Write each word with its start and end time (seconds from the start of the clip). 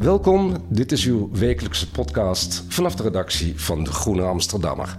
Welkom, 0.00 0.56
dit 0.68 0.92
is 0.92 1.04
uw 1.04 1.30
wekelijkse 1.32 1.90
podcast 1.90 2.64
vanaf 2.68 2.94
de 2.94 3.02
redactie 3.02 3.60
van 3.60 3.84
De 3.84 3.92
Groene 3.92 4.22
Amsterdammer. 4.22 4.96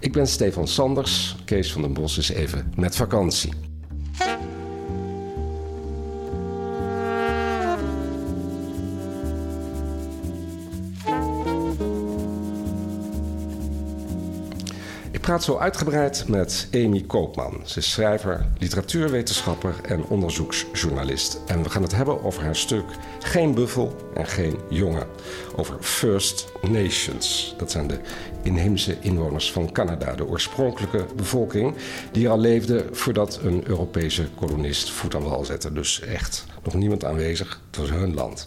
Ik 0.00 0.12
ben 0.12 0.26
Stefan 0.26 0.68
Sanders, 0.68 1.36
Kees 1.44 1.72
van 1.72 1.82
den 1.82 1.92
Bos 1.92 2.18
is 2.18 2.28
even 2.28 2.72
met 2.74 2.96
vakantie. 2.96 3.52
Praat 15.26 15.44
zo 15.44 15.58
uitgebreid 15.58 16.28
met 16.28 16.68
Amy 16.74 17.04
Koopman. 17.06 17.60
Ze 17.64 17.78
is 17.78 17.90
schrijver, 17.90 18.46
literatuurwetenschapper 18.58 19.74
en 19.82 20.04
onderzoeksjournalist. 20.04 21.40
En 21.46 21.62
we 21.62 21.70
gaan 21.70 21.82
het 21.82 21.94
hebben 21.94 22.22
over 22.22 22.42
haar 22.42 22.56
stuk 22.56 22.84
Geen 23.20 23.54
buffel 23.54 23.96
en 24.14 24.26
geen 24.26 24.58
jongen. 24.68 25.06
Over 25.56 25.76
First 25.80 26.52
Nations. 26.62 27.54
Dat 27.58 27.70
zijn 27.70 27.86
de 27.86 27.98
inheemse 28.42 28.96
inwoners 29.00 29.52
van 29.52 29.72
Canada, 29.72 30.14
de 30.14 30.26
oorspronkelijke 30.26 31.04
bevolking 31.16 31.74
die 32.12 32.28
al 32.28 32.38
leefde 32.38 32.84
voordat 32.92 33.40
een 33.42 33.66
Europese 33.66 34.28
kolonist 34.34 34.90
voet 34.90 35.14
aan 35.14 35.22
wal 35.22 35.44
zette. 35.44 35.72
Dus 35.72 36.00
echt 36.00 36.46
nog 36.62 36.74
niemand 36.74 37.04
aanwezig, 37.04 37.60
het. 37.76 38.46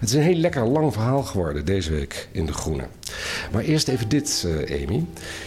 Het 0.00 0.08
is 0.08 0.14
een 0.14 0.22
heel 0.22 0.34
lekker 0.34 0.66
lang 0.66 0.92
verhaal 0.92 1.22
geworden 1.22 1.64
deze 1.64 1.90
week 1.90 2.28
in 2.32 2.46
De 2.46 2.52
Groene. 2.52 2.84
Maar 3.52 3.62
eerst 3.62 3.88
even 3.88 4.08
dit, 4.08 4.44
uh, 4.46 4.82
Amy. 4.82 5.04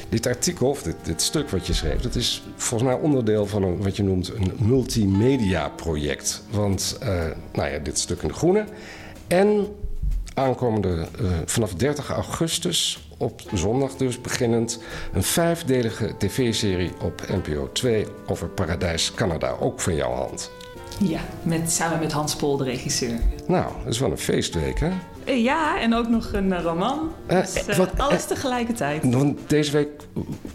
Dit 0.10 0.28
artikel, 0.28 0.70
of 0.70 0.84
dit, 1.04 1.22
stuk 1.22 1.50
wat 1.50 1.68
je 1.68 1.74
schreef, 1.74 2.02
dat 2.02 2.16
is 2.16 2.44
volgens 2.56 2.90
mij 2.90 3.00
onderdeel 3.00 3.46
van 3.46 3.64
een, 3.64 3.84
wat 3.84 3.96
je 3.96 4.04
noemt 4.04 4.32
een 4.36 4.54
multimedia 4.58 5.70
project. 5.70 6.44
Want, 6.50 6.98
uh, 7.04 7.08
nou 7.54 7.70
ja, 7.70 7.78
dit 7.78 8.00
stuk 8.00 8.22
in 8.22 8.28
De 8.28 8.34
Groene. 8.34 8.66
En 9.28 9.68
aankomende 10.34 11.08
uh, 11.22 11.32
vanaf 11.46 11.74
30 11.74 12.10
augustus, 12.10 13.10
op 13.18 13.42
zondag 13.54 13.96
dus 13.96 14.22
beginnend, 14.22 14.80
een 15.14 15.24
vijfdelige 15.24 16.18
tv-serie 16.18 16.92
op 17.02 17.22
NPO 17.28 17.70
2 17.72 18.06
over 18.28 18.48
Paradijs 18.48 19.14
Canada, 19.14 19.56
ook 19.60 19.82
van 19.82 19.96
jouw 19.96 20.14
hand. 20.14 20.52
Ja, 21.00 21.20
met, 21.44 21.72
samen 21.72 22.00
met 22.00 22.12
Hans 22.12 22.36
Pol, 22.36 22.58
de 22.58 22.64
regisseur. 22.64 23.20
Nou, 23.48 23.72
dat 23.84 23.94
is 23.94 24.00
wel 24.00 24.12
een 24.12 24.18
feestweek, 24.18 24.80
hè? 24.80 24.92
Ja, 25.34 25.80
en 25.82 25.94
ook 25.94 26.10
nog 26.10 26.34
een 26.34 26.62
roman. 26.62 27.12
Dus, 27.28 27.68
uh, 27.68 27.76
wat, 27.76 28.00
alles 28.00 28.22
uh, 28.22 28.28
tegelijkertijd. 28.28 29.14
Want 29.14 29.40
deze 29.48 29.72
week 29.72 29.90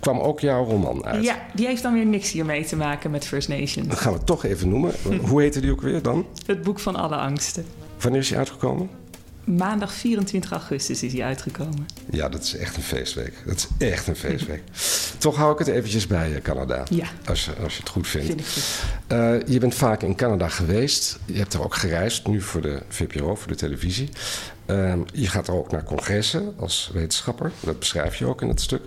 kwam 0.01 0.19
ook 0.19 0.41
jouw 0.41 0.65
roman 0.65 1.05
uit. 1.05 1.25
Ja, 1.25 1.37
die 1.55 1.67
heeft 1.67 1.83
dan 1.83 1.93
weer 1.93 2.06
niks 2.06 2.33
hiermee 2.33 2.65
te 2.65 2.77
maken 2.77 3.11
met 3.11 3.27
First 3.27 3.49
Nations. 3.49 3.89
Dat 3.89 3.99
gaan 3.99 4.12
we 4.12 4.25
toch 4.25 4.45
even 4.45 4.69
noemen. 4.69 4.93
Hoe 5.28 5.41
heette 5.41 5.61
die 5.61 5.71
ook 5.71 5.81
weer 5.81 6.03
dan? 6.03 6.27
Het 6.47 6.62
boek 6.62 6.78
van 6.78 6.97
alle 6.97 7.17
angsten. 7.17 7.65
Wanneer 8.01 8.21
is 8.21 8.28
die 8.28 8.37
uitgekomen? 8.37 8.91
Maandag 9.45 9.93
24 9.93 10.51
augustus 10.51 11.03
is 11.03 11.12
hij 11.12 11.23
uitgekomen. 11.23 11.87
Ja, 12.11 12.28
dat 12.28 12.43
is 12.43 12.56
echt 12.56 12.77
een 12.77 12.83
feestweek. 12.83 13.33
Dat 13.47 13.56
is 13.56 13.87
echt 13.89 14.06
een 14.06 14.17
feestweek. 14.17 14.62
Toch 15.19 15.37
hou 15.37 15.53
ik 15.53 15.59
het 15.59 15.69
eventjes 15.69 16.06
bij 16.06 16.41
Canada. 16.43 16.84
Ja. 16.91 17.06
Als 17.25 17.45
je, 17.45 17.53
als 17.62 17.75
je 17.75 17.81
het 17.81 17.89
goed 17.89 18.09
vindt. 18.09 18.27
Vind 18.27 18.41
ik 18.41 18.47
goed. 18.47 18.62
Uh, 19.12 19.47
je 19.47 19.59
bent 19.59 19.75
vaak 19.75 20.03
in 20.03 20.15
Canada 20.15 20.49
geweest. 20.49 21.19
Je 21.25 21.39
hebt 21.39 21.55
er 21.55 21.62
ook 21.62 21.75
gereisd, 21.75 22.27
nu 22.27 22.41
voor 22.41 22.61
de 22.61 22.83
VPRO, 22.89 23.34
voor 23.34 23.49
de 23.49 23.55
televisie. 23.55 24.09
Uh, 24.67 24.95
je 25.12 25.27
gaat 25.27 25.49
er 25.49 25.55
ook 25.55 25.71
naar 25.71 25.84
congressen 25.84 26.55
als 26.57 26.91
wetenschapper. 26.93 27.53
Dat 27.61 27.78
beschrijf 27.78 28.17
je 28.17 28.27
ook 28.27 28.43
in 28.43 28.49
het 28.49 28.61
stuk. 28.61 28.83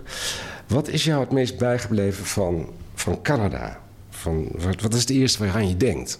Wat 0.66 0.88
is 0.88 1.04
jou 1.04 1.20
het 1.20 1.32
meest 1.32 1.58
bijgebleven 1.58 2.24
van, 2.24 2.72
van 2.94 3.22
Canada? 3.22 3.80
Van, 4.10 4.48
wat, 4.52 4.80
wat 4.80 4.94
is 4.94 5.00
het 5.00 5.10
eerste 5.10 5.38
waaraan 5.38 5.68
je 5.68 5.76
denkt? 5.76 6.18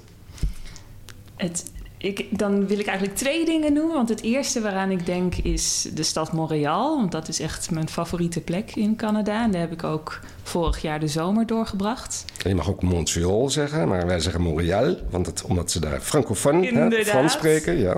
Het, 1.36 1.64
ik, 2.04 2.38
dan 2.38 2.66
wil 2.66 2.78
ik 2.78 2.86
eigenlijk 2.86 3.18
twee 3.18 3.44
dingen 3.44 3.72
noemen. 3.72 3.94
Want 3.94 4.08
het 4.08 4.22
eerste 4.22 4.60
waaraan 4.60 4.90
ik 4.90 5.06
denk 5.06 5.34
is 5.34 5.88
de 5.94 6.02
stad 6.02 6.32
Montreal. 6.32 6.96
Want 6.96 7.12
dat 7.12 7.28
is 7.28 7.40
echt 7.40 7.70
mijn 7.70 7.88
favoriete 7.88 8.40
plek 8.40 8.74
in 8.74 8.96
Canada. 8.96 9.42
En 9.42 9.50
daar 9.50 9.60
heb 9.60 9.72
ik 9.72 9.84
ook 9.84 10.20
vorig 10.42 10.82
jaar 10.82 11.00
de 11.00 11.08
zomer 11.08 11.46
doorgebracht. 11.46 12.24
Je 12.36 12.54
mag 12.54 12.68
ook 12.68 12.82
Montreal 12.82 13.50
zeggen, 13.50 13.88
maar 13.88 14.06
wij 14.06 14.20
zeggen 14.20 14.42
Montreal. 14.42 14.96
Want 15.10 15.26
het, 15.26 15.44
omdat 15.44 15.70
ze 15.70 15.80
daar 15.80 16.00
francofoon 16.00 16.64
hè, 16.64 17.04
Frans 17.04 17.32
spreken. 17.32 17.78
Ja. 17.78 17.96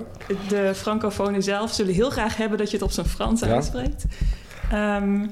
De 0.49 0.73
francofonen 0.75 1.43
zelf 1.43 1.73
zullen 1.73 1.95
heel 1.95 2.11
graag 2.11 2.37
hebben 2.37 2.59
dat 2.59 2.71
je 2.71 2.77
het 2.77 2.85
op 2.87 2.93
zijn 2.93 3.07
Frans 3.07 3.41
ja. 3.41 3.47
uitspreekt. 3.47 4.05
Um, 4.73 5.29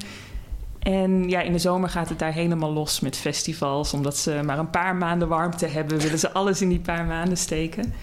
en 0.79 1.29
ja, 1.29 1.41
in 1.41 1.53
de 1.53 1.59
zomer 1.59 1.89
gaat 1.89 2.09
het 2.09 2.19
daar 2.19 2.33
helemaal 2.33 2.73
los 2.73 3.01
met 3.01 3.17
festivals. 3.17 3.93
Omdat 3.93 4.17
ze 4.17 4.41
maar 4.45 4.59
een 4.59 4.71
paar 4.71 4.97
maanden 4.97 5.29
warmte 5.29 5.67
hebben, 5.67 5.99
willen 5.99 6.19
ze 6.19 6.33
alles 6.33 6.61
in 6.61 6.69
die 6.69 6.81
paar 6.81 7.05
maanden 7.05 7.39
steken. 7.39 7.95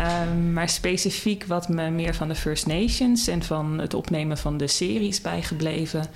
Um, 0.00 0.52
maar 0.52 0.68
specifiek 0.68 1.44
wat 1.44 1.68
me 1.68 1.90
meer 1.90 2.14
van 2.14 2.28
de 2.28 2.34
First 2.34 2.66
Nations 2.66 3.26
en 3.26 3.42
van 3.42 3.78
het 3.78 3.94
opnemen 3.94 4.38
van 4.38 4.56
de 4.56 4.66
series 4.66 5.20
bijgebleven, 5.20 6.06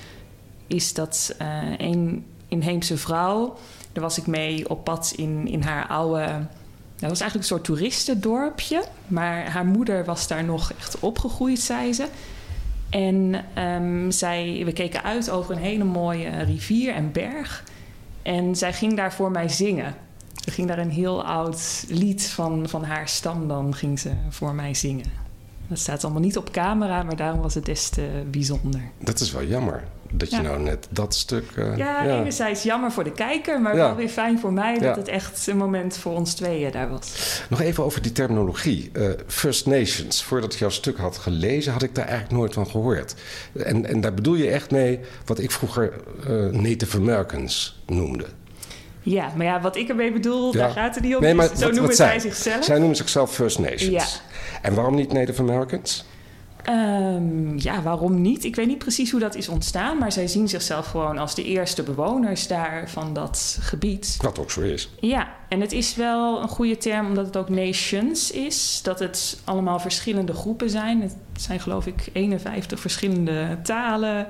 is 0.66 0.94
dat 0.94 1.36
uh, 1.42 1.46
een 1.78 2.26
inheemse 2.48 2.96
vrouw, 2.96 3.56
daar 3.92 4.02
was 4.02 4.18
ik 4.18 4.26
mee 4.26 4.68
op 4.68 4.84
pad 4.84 5.12
in, 5.16 5.48
in 5.48 5.62
haar 5.62 5.86
oude. 5.86 6.46
Dat 6.96 7.08
was 7.10 7.20
eigenlijk 7.20 7.34
een 7.34 7.56
soort 7.56 7.64
toeristendorpje, 7.64 8.84
maar 9.06 9.50
haar 9.50 9.66
moeder 9.66 10.04
was 10.04 10.26
daar 10.26 10.44
nog 10.44 10.72
echt 10.72 10.98
opgegroeid, 10.98 11.60
zei 11.60 11.92
ze. 11.92 12.06
En 12.90 13.44
um, 13.58 14.10
zij, 14.10 14.62
we 14.64 14.72
keken 14.72 15.02
uit 15.02 15.30
over 15.30 15.56
een 15.56 15.62
hele 15.62 15.84
mooie 15.84 16.42
rivier 16.42 16.94
en 16.94 17.12
berg. 17.12 17.64
En 18.22 18.56
zij 18.56 18.72
ging 18.72 18.96
daar 18.96 19.12
voor 19.12 19.30
mij 19.30 19.48
zingen. 19.48 19.94
Er 20.44 20.52
ging 20.52 20.68
daar 20.68 20.78
een 20.78 20.90
heel 20.90 21.24
oud 21.24 21.84
lied 21.88 22.26
van, 22.26 22.68
van 22.68 22.84
haar 22.84 23.08
stam, 23.08 23.48
dan 23.48 23.74
ging 23.74 23.98
ze 23.98 24.10
voor 24.28 24.54
mij 24.54 24.74
zingen. 24.74 25.06
Dat 25.66 25.78
staat 25.78 26.04
allemaal 26.04 26.22
niet 26.22 26.36
op 26.36 26.50
camera, 26.50 27.02
maar 27.02 27.16
daarom 27.16 27.40
was 27.40 27.54
het 27.54 27.64
des 27.64 27.88
te 27.88 28.08
bijzonder. 28.30 28.80
Dat 28.98 29.20
is 29.20 29.32
wel 29.32 29.44
jammer. 29.44 29.84
Dat 30.12 30.30
je 30.30 30.36
ja. 30.36 30.42
nou 30.42 30.60
net 30.60 30.88
dat 30.90 31.14
stuk. 31.14 31.44
Uh, 31.56 31.76
ja, 31.76 32.02
ja, 32.02 32.18
enerzijds 32.18 32.62
jammer 32.62 32.92
voor 32.92 33.04
de 33.04 33.12
kijker, 33.12 33.60
maar 33.60 33.76
ja. 33.76 33.86
wel 33.86 33.94
weer 33.94 34.08
fijn 34.08 34.38
voor 34.38 34.52
mij 34.52 34.78
dat 34.78 34.96
het 34.96 35.08
echt 35.08 35.46
een 35.46 35.56
moment 35.56 35.96
voor 35.96 36.14
ons 36.14 36.34
tweeën 36.34 36.72
daar 36.72 36.90
was. 36.90 37.42
Nog 37.48 37.60
even 37.60 37.84
over 37.84 38.02
die 38.02 38.12
terminologie. 38.12 38.90
Uh, 38.92 39.10
First 39.26 39.66
Nations. 39.66 40.22
Voordat 40.22 40.52
ik 40.52 40.58
jouw 40.58 40.68
stuk 40.68 40.98
had 40.98 41.16
gelezen, 41.16 41.72
had 41.72 41.82
ik 41.82 41.94
daar 41.94 42.06
eigenlijk 42.06 42.36
nooit 42.38 42.54
van 42.54 42.66
gehoord. 42.66 43.14
En, 43.52 43.86
en 43.86 44.00
daar 44.00 44.14
bedoel 44.14 44.34
je 44.34 44.50
echt 44.50 44.70
mee 44.70 45.00
wat 45.24 45.38
ik 45.38 45.50
vroeger 45.50 45.92
uh, 46.28 46.60
Native 46.60 46.96
Americans 46.96 47.82
noemde. 47.86 48.26
Ja, 49.02 49.32
maar 49.36 49.46
ja, 49.46 49.60
wat 49.60 49.76
ik 49.76 49.88
ermee 49.88 50.12
bedoel, 50.12 50.52
ja. 50.52 50.58
daar 50.58 50.70
gaat 50.70 50.94
het 50.94 51.04
niet 51.04 51.16
om. 51.16 51.22
Nee, 51.22 51.34
maar 51.34 51.46
zo 51.46 51.52
wat, 51.52 51.60
noemen 51.60 51.82
wat 51.82 51.96
zij, 51.96 52.18
zichzelf. 52.18 52.64
Zij 52.64 52.78
noemen 52.78 52.96
zichzelf 52.96 53.34
First 53.34 53.58
Nations. 53.58 53.84
Ja. 53.84 54.04
En 54.62 54.74
waarom 54.74 54.94
niet 54.94 55.12
Native 55.12 55.42
Americans? 55.42 56.04
Um, 56.68 57.58
ja, 57.58 57.82
waarom 57.82 58.20
niet? 58.20 58.44
Ik 58.44 58.56
weet 58.56 58.66
niet 58.66 58.78
precies 58.78 59.10
hoe 59.10 59.20
dat 59.20 59.34
is 59.34 59.48
ontstaan, 59.48 59.98
maar 59.98 60.12
zij 60.12 60.26
zien 60.28 60.48
zichzelf 60.48 60.86
gewoon 60.86 61.18
als 61.18 61.34
de 61.34 61.44
eerste 61.44 61.82
bewoners 61.82 62.46
daar 62.46 62.90
van 62.90 63.14
dat 63.14 63.58
gebied. 63.60 64.16
Wat 64.22 64.38
ook 64.38 64.50
zo 64.50 64.60
is. 64.60 64.90
Ja, 65.00 65.28
en 65.48 65.60
het 65.60 65.72
is 65.72 65.94
wel 65.94 66.42
een 66.42 66.48
goede 66.48 66.76
term 66.76 67.06
omdat 67.06 67.26
het 67.26 67.36
ook 67.36 67.48
nations 67.48 68.30
is. 68.30 68.80
Dat 68.82 68.98
het 68.98 69.40
allemaal 69.44 69.78
verschillende 69.78 70.32
groepen 70.32 70.70
zijn. 70.70 71.00
Het 71.02 71.16
zijn 71.38 71.60
geloof 71.60 71.86
ik 71.86 72.08
51 72.12 72.80
verschillende 72.80 73.58
talen 73.62 74.26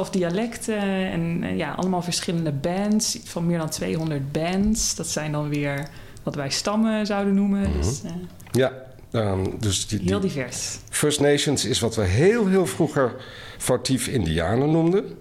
of 0.00 0.10
dialecten 0.10 0.80
en 1.10 1.56
ja, 1.56 1.72
allemaal 1.72 2.02
verschillende 2.02 2.52
bands. 2.52 3.18
Van 3.24 3.46
meer 3.46 3.58
dan 3.58 3.70
200 3.70 4.32
bands. 4.32 4.94
Dat 4.94 5.06
zijn 5.06 5.32
dan 5.32 5.48
weer 5.48 5.88
wat 6.22 6.34
wij 6.34 6.50
stammen 6.50 7.06
zouden 7.06 7.34
noemen. 7.34 7.60
Mm 7.60 7.64
-hmm. 7.64 7.80
dus, 7.80 8.02
uh... 8.04 8.10
Ja, 8.50 8.72
Ehm, 9.16 9.44
dus 9.60 9.86
die, 9.86 10.00
heel 10.04 10.20
divers. 10.20 10.78
First 10.90 11.20
Nations 11.20 11.64
is 11.64 11.80
wat 11.80 11.96
we 11.96 12.02
heel, 12.02 12.46
heel 12.46 12.66
vroeger 12.66 13.14
foutief 13.58 14.06
Indianen 14.06 14.70
noemden. 14.70 15.18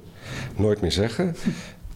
Nooit 0.55 0.81
meer 0.81 0.91
zeggen. 0.91 1.35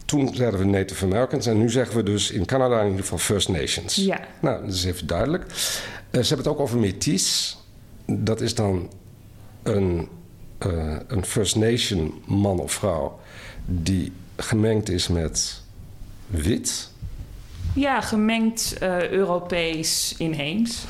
Toen 0.04 0.34
zeiden 0.34 0.60
we 0.60 0.66
Native 0.66 1.04
Americans 1.04 1.46
en 1.46 1.58
nu 1.58 1.70
zeggen 1.70 1.96
we 1.96 2.02
dus 2.02 2.30
in 2.30 2.44
Canada 2.44 2.80
in 2.80 2.86
ieder 2.86 3.00
geval 3.00 3.18
First 3.18 3.48
Nations. 3.48 3.94
Ja. 3.94 4.20
Nou, 4.40 4.64
dat 4.64 4.74
is 4.74 4.84
even 4.84 5.06
duidelijk. 5.06 5.44
Uh, 5.44 5.52
ze 6.10 6.18
hebben 6.18 6.36
het 6.36 6.48
ook 6.48 6.60
over 6.60 6.78
Métis. 6.78 7.58
Dat 8.06 8.40
is 8.40 8.54
dan 8.54 8.90
een, 9.62 10.08
uh, 10.66 10.96
een 11.06 11.24
First 11.24 11.56
Nation 11.56 12.22
man 12.26 12.58
of 12.58 12.72
vrouw 12.72 13.20
die 13.64 14.12
gemengd 14.36 14.88
is 14.88 15.08
met 15.08 15.62
wit. 16.26 16.90
Ja, 17.74 18.00
gemengd 18.00 18.76
uh, 18.82 19.08
Europees 19.08 20.14
inheems. 20.18 20.84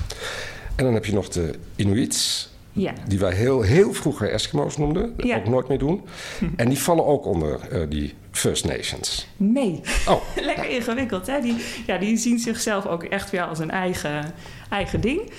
En 0.75 0.85
dan 0.85 0.95
heb 0.95 1.05
je 1.05 1.13
nog 1.13 1.29
de 1.29 1.55
Inuits. 1.77 2.49
Ja. 2.73 2.93
Die 3.09 3.19
wij 3.19 3.35
heel, 3.35 3.63
heel 3.63 3.93
vroeger 3.93 4.31
Eskimo's 4.31 4.77
noemden. 4.77 5.15
Ja. 5.17 5.37
Ook 5.37 5.49
nooit 5.49 5.69
meer 5.69 5.79
doen. 5.79 6.03
En 6.57 6.69
die 6.69 6.79
vallen 6.79 7.07
ook 7.07 7.27
onder 7.27 7.61
uh, 7.73 7.83
die 7.89 8.15
First 8.31 8.65
Nations. 8.65 9.27
Nee. 9.37 9.81
Oh. 10.09 10.23
Lekker 10.41 10.69
ingewikkeld, 10.69 11.27
hè? 11.27 11.41
Die, 11.41 11.57
ja, 11.87 11.99
die 11.99 12.17
zien 12.17 12.39
zichzelf 12.39 12.87
ook 12.87 13.03
echt 13.03 13.31
weer 13.31 13.43
als 13.43 13.59
een 13.59 13.71
eigen, 13.71 14.33
eigen 14.71 15.01
ding. 15.01 15.33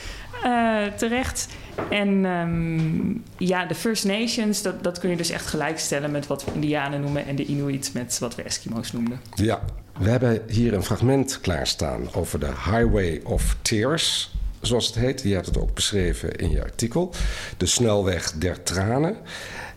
Uh, 0.46 0.86
terecht. 0.86 1.48
En 1.90 2.26
um, 2.26 3.24
ja, 3.38 3.66
de 3.66 3.76
First 3.76 4.06
Nations, 4.06 4.62
dat, 4.62 4.84
dat 4.84 5.00
kun 5.00 5.10
je 5.10 5.16
dus 5.16 5.30
echt 5.30 5.48
gelijkstellen 5.48 6.12
met 6.12 6.28
wat 6.28 6.46
we 6.46 6.52
Indianen 6.54 7.02
noemen 7.02 7.26
en 7.26 7.36
de 7.36 7.46
Inuit 7.46 7.92
met 7.94 8.20
wat 8.20 8.36
we 8.36 8.42
Eskimo's 8.42 8.92
noemden. 8.92 9.20
Ja, 9.36 9.62
we 9.98 10.10
hebben 10.10 10.42
hier 10.48 10.74
een 10.74 10.84
fragment 10.84 11.40
klaarstaan 11.42 12.14
over 12.14 12.40
de 12.40 12.46
Highway 12.46 13.22
of 13.24 13.56
Tears, 13.62 14.36
zoals 14.62 14.86
het 14.86 14.96
heet. 14.96 15.22
Je 15.22 15.34
hebt 15.34 15.46
het 15.46 15.58
ook 15.58 15.74
beschreven 15.74 16.36
in 16.36 16.52
je 16.52 16.64
artikel. 16.64 17.14
De 17.58 17.66
snelweg 17.66 18.32
der 18.32 18.64
tranen. 18.64 19.18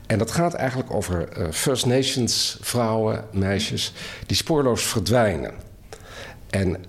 En 0.06 0.18
dat 0.18 0.30
gaat 0.30 0.54
eigenlijk 0.54 0.94
over 0.94 1.38
uh, 1.38 1.46
First 1.50 1.86
Nations 1.86 2.58
vrouwen, 2.60 3.24
meisjes, 3.32 3.92
die 4.26 4.36
spoorloos 4.36 4.82
verdwijnen. 4.82 5.54
En 6.50 6.84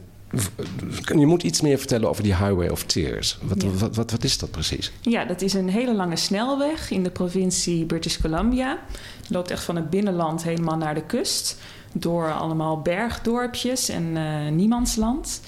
je 1.05 1.25
moet 1.25 1.43
iets 1.43 1.61
meer 1.61 1.77
vertellen 1.77 2.09
over 2.09 2.23
die 2.23 2.35
Highway 2.35 2.67
of 2.67 2.83
Tears. 2.83 3.37
Wat, 3.41 3.61
ja. 3.61 3.69
wat, 3.69 3.95
wat, 3.95 4.11
wat, 4.11 4.23
is 4.23 4.37
dat 4.37 4.51
precies? 4.51 4.91
Ja, 5.01 5.25
dat 5.25 5.41
is 5.41 5.53
een 5.53 5.69
hele 5.69 5.95
lange 5.95 6.15
snelweg 6.15 6.91
in 6.91 7.03
de 7.03 7.09
provincie 7.09 7.85
British 7.85 8.17
Columbia. 8.21 8.79
Het 9.19 9.29
loopt 9.29 9.51
echt 9.51 9.63
van 9.63 9.75
het 9.75 9.89
binnenland 9.89 10.43
helemaal 10.43 10.77
naar 10.77 10.93
de 10.93 11.05
kust. 11.05 11.57
Door 11.93 12.33
allemaal 12.33 12.81
bergdorpjes 12.81 13.89
en 13.89 14.03
uh, 14.03 14.49
niemandsland. 14.51 15.41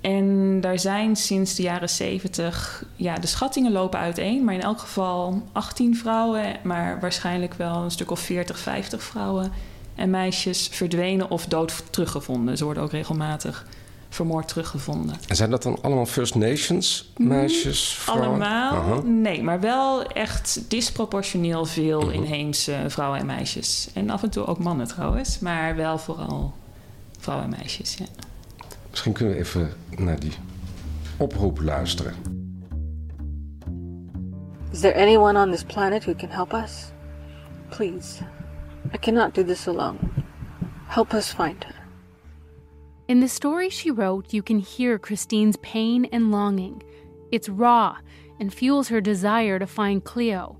En 0.00 0.60
daar 0.60 0.78
zijn 0.78 1.16
sinds 1.16 1.54
de 1.54 1.62
jaren 1.62 1.88
70, 1.88 2.84
ja, 2.96 3.14
de 3.14 3.26
schattingen 3.26 3.72
lopen 3.72 3.98
uiteen, 3.98 4.44
maar 4.44 4.54
in 4.54 4.60
elk 4.60 4.78
geval 4.78 5.42
18 5.52 5.96
vrouwen, 5.96 6.56
maar 6.62 7.00
waarschijnlijk 7.00 7.54
wel 7.54 7.76
een 7.76 7.90
stuk 7.90 8.10
of 8.10 8.20
40, 8.20 8.58
50 8.58 9.02
vrouwen 9.02 9.52
en 9.94 10.10
meisjes 10.10 10.68
verdwenen 10.72 11.30
of 11.30 11.46
dood 11.46 11.82
teruggevonden. 11.90 12.56
Ze 12.56 12.64
worden 12.64 12.82
ook 12.82 12.90
regelmatig 12.90 13.66
vermoord 14.08 14.48
teruggevonden. 14.48 15.16
En 15.28 15.36
zijn 15.36 15.50
dat 15.50 15.62
dan 15.62 15.78
allemaal 15.82 16.06
First 16.06 16.34
Nations 16.34 17.12
meisjes? 17.16 17.94
Vrouwen? 17.94 18.28
Allemaal? 18.28 18.72
Uh 18.72 18.86
-huh. 18.86 19.04
Nee, 19.04 19.42
maar 19.42 19.60
wel 19.60 20.06
echt 20.06 20.60
disproportioneel 20.68 21.64
veel 21.64 22.00
uh 22.00 22.06
-huh. 22.06 22.14
inheemse 22.14 22.84
vrouwen 22.88 23.20
en 23.20 23.26
meisjes. 23.26 23.88
En 23.94 24.10
af 24.10 24.22
en 24.22 24.30
toe 24.30 24.46
ook 24.46 24.58
mannen 24.58 24.86
trouwens, 24.86 25.38
maar 25.38 25.76
wel 25.76 25.98
vooral 25.98 26.54
vrouwen 27.18 27.52
en 27.52 27.56
meisjes. 27.58 27.94
Ja. 27.94 28.04
Misschien 28.90 29.12
kunnen 29.12 29.34
we 29.34 29.40
even 29.40 29.72
naar 29.96 30.20
die 30.20 30.32
oproep 31.16 31.60
luisteren. 31.60 32.14
Is 34.72 34.80
there 34.80 34.94
anyone 34.94 35.40
on 35.40 35.50
this 35.50 35.64
planet 35.64 36.04
who 36.04 36.14
can 36.14 36.28
help 36.28 36.52
us? 36.52 36.92
Please, 37.68 38.22
I 38.94 38.98
cannot 38.98 39.34
do 39.34 39.44
this 39.44 39.68
alone. 39.68 39.98
Help 40.86 41.12
us 41.14 41.32
find 41.32 41.64
her. 41.64 41.75
In 43.08 43.20
the 43.20 43.28
story 43.28 43.70
she 43.70 43.92
wrote, 43.92 44.32
you 44.34 44.42
can 44.42 44.58
hear 44.58 44.98
Christine's 44.98 45.56
pain 45.58 46.06
and 46.06 46.32
longing. 46.32 46.82
It's 47.30 47.48
raw 47.48 47.98
and 48.40 48.52
fuels 48.52 48.88
her 48.88 49.00
desire 49.00 49.60
to 49.60 49.66
find 49.66 50.02
Cleo. 50.02 50.58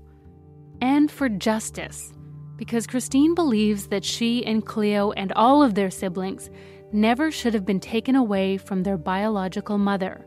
And 0.79 1.11
for 1.11 1.27
justice, 1.27 2.13
because 2.55 2.87
Christine 2.87 3.35
believes 3.35 3.87
that 3.87 4.05
she 4.05 4.45
and 4.45 4.65
Cleo 4.65 5.11
and 5.11 5.33
all 5.33 5.61
of 5.61 5.75
their 5.75 5.91
siblings 5.91 6.49
never 6.93 7.31
should 7.31 7.53
have 7.53 7.65
been 7.65 7.81
taken 7.81 8.15
away 8.15 8.55
from 8.55 8.83
their 8.83 8.97
biological 8.97 9.77
mother. 9.77 10.25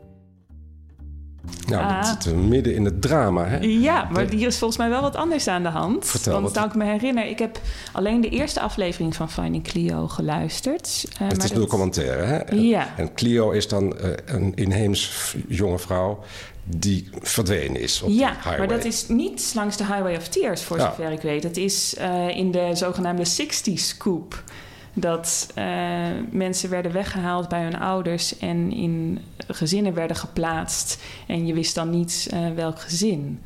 Nou, 1.67 1.93
dat 2.01 2.23
zit 2.23 2.35
midden 2.35 2.75
in 2.75 2.85
het 2.85 3.01
drama, 3.01 3.45
hè? 3.45 3.57
Ja, 3.59 4.07
maar 4.11 4.29
hier 4.29 4.47
is 4.47 4.57
volgens 4.57 4.79
mij 4.79 4.89
wel 4.89 5.01
wat 5.01 5.15
anders 5.15 5.47
aan 5.47 5.63
de 5.63 5.69
hand. 5.69 6.05
Vertel, 6.05 6.33
Want 6.33 6.45
wat- 6.45 6.53
nou 6.53 6.67
ik 6.67 6.75
me 6.75 6.83
herinner, 6.85 7.25
ik 7.25 7.39
heb 7.39 7.59
alleen 7.91 8.21
de 8.21 8.29
eerste 8.29 8.59
aflevering 8.59 9.15
van 9.15 9.29
Finding 9.31 9.63
Clio 9.63 10.07
geluisterd. 10.07 11.05
Eh, 11.13 11.19
Het 11.27 11.37
maar 11.37 11.45
is 11.45 11.51
dat- 11.51 11.61
documentaire, 11.61 12.23
hè? 12.23 12.37
En- 12.37 12.61
Ja. 12.67 12.87
En 12.97 13.13
Clio 13.13 13.51
is 13.51 13.67
dan 13.67 13.97
eh, 13.97 14.09
een 14.25 14.51
inheems 14.55 15.35
jonge 15.47 15.79
vrouw 15.79 16.19
die 16.63 17.09
verdwenen 17.21 17.81
is 17.81 18.01
op 18.01 18.09
Ja, 18.09 18.29
de 18.29 18.33
highway. 18.35 18.57
maar 18.57 18.67
dat 18.67 18.85
is 18.85 19.07
niet 19.07 19.51
langs 19.55 19.77
de 19.77 19.85
Highway 19.85 20.15
of 20.15 20.27
Tears, 20.27 20.61
voor 20.63 20.77
Ja. 20.77 20.83
zover 20.95 21.11
ik 21.11 21.21
weet. 21.21 21.43
Het 21.43 21.57
is 21.57 21.95
eh, 21.95 22.27
in 22.37 22.51
de 22.51 22.69
zogenaamde 22.73 23.25
60s 23.25 23.87
scoop. 23.87 24.43
Dat 24.93 25.47
eh, 25.55 25.65
mensen 26.31 26.69
werden 26.69 26.91
weggehaald 26.91 27.49
bij 27.49 27.63
hun 27.63 27.79
ouders 27.79 28.37
en 28.37 28.71
in 28.71 29.19
gezinnen 29.47 29.93
werden 29.93 30.17
geplaatst. 30.17 31.03
En 31.27 31.45
je 31.45 31.53
wist 31.53 31.75
dan 31.75 31.89
niet 31.89 32.27
eh, 32.31 32.39
welk 32.55 32.79
gezin. 32.79 33.39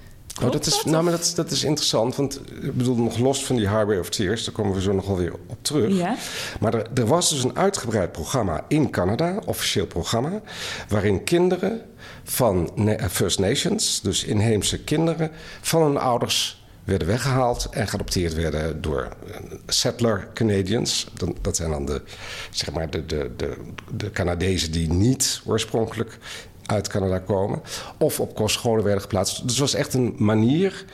Oh, 0.43 0.51
dat 0.51 0.65
is, 0.65 0.75
dat, 0.75 0.85
nou, 0.85 1.03
maar 1.03 1.11
dat, 1.11 1.33
dat 1.35 1.51
is 1.51 1.63
interessant, 1.63 2.15
want 2.15 2.41
ik 2.61 2.77
bedoel, 2.77 2.95
nog 2.95 3.17
los 3.17 3.45
van 3.45 3.55
die 3.55 3.69
Highway 3.69 3.99
of 3.99 4.09
Tears, 4.09 4.45
daar 4.45 4.53
komen 4.53 4.73
we 4.73 4.81
zo 4.81 4.93
nog 4.93 5.07
wel 5.07 5.17
weer 5.17 5.33
op 5.33 5.57
terug. 5.61 5.97
Ja. 5.97 6.15
Maar 6.59 6.73
er, 6.73 6.87
er 6.93 7.05
was 7.05 7.29
dus 7.29 7.43
een 7.43 7.57
uitgebreid 7.57 8.11
programma 8.11 8.65
in 8.67 8.89
Canada, 8.89 9.39
officieel 9.45 9.85
programma, 9.85 10.41
waarin 10.89 11.23
kinderen 11.23 11.81
van 12.23 12.69
First 13.09 13.39
Nations, 13.39 14.01
dus 14.01 14.23
inheemse 14.23 14.83
kinderen, 14.83 15.31
van 15.61 15.81
hun 15.81 15.97
ouders 15.97 16.64
werden 16.85 17.07
weggehaald 17.07 17.67
en 17.71 17.87
geadopteerd 17.87 18.33
werden 18.33 18.81
door 18.81 19.01
eh, 19.01 19.35
settler 19.67 20.27
Canadians. 20.33 21.07
Dat 21.41 21.55
zijn 21.55 21.69
dan 21.69 21.85
de, 21.85 22.01
zeg 22.49 22.71
maar 22.71 22.89
de, 22.89 23.05
de, 23.05 23.31
de, 23.37 23.57
de 23.91 24.11
Canadezen 24.11 24.71
die 24.71 24.89
niet 24.91 25.41
oorspronkelijk 25.45 26.17
uit 26.65 26.87
Canada 26.87 27.19
komen. 27.19 27.61
Of 27.97 28.19
op 28.19 28.35
kostscholen 28.35 28.83
werden 28.83 29.01
geplaatst. 29.01 29.41
Dus 29.41 29.51
het 29.51 29.59
was 29.59 29.73
echt 29.73 29.93
een 29.93 30.15
manier 30.17 30.85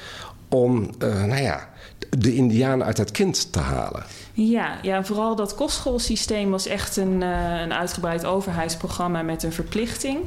om, 0.49 0.89
eh, 0.99 1.23
nou 1.23 1.41
ja, 1.41 1.69
de 2.09 2.35
Indianen 2.35 2.85
uit 2.85 2.97
het 2.97 3.11
kind 3.11 3.51
te 3.51 3.59
halen. 3.59 4.03
Ja, 4.33 4.79
ja, 4.81 5.03
vooral 5.03 5.35
dat 5.35 5.55
kostschoolsysteem 5.55 6.49
was 6.51 6.65
echt 6.65 6.97
een, 6.97 7.23
eh, 7.23 7.61
een 7.61 7.73
uitgebreid 7.73 8.25
overheidsprogramma 8.25 9.21
met 9.21 9.43
een 9.43 9.53
verplichting. 9.53 10.19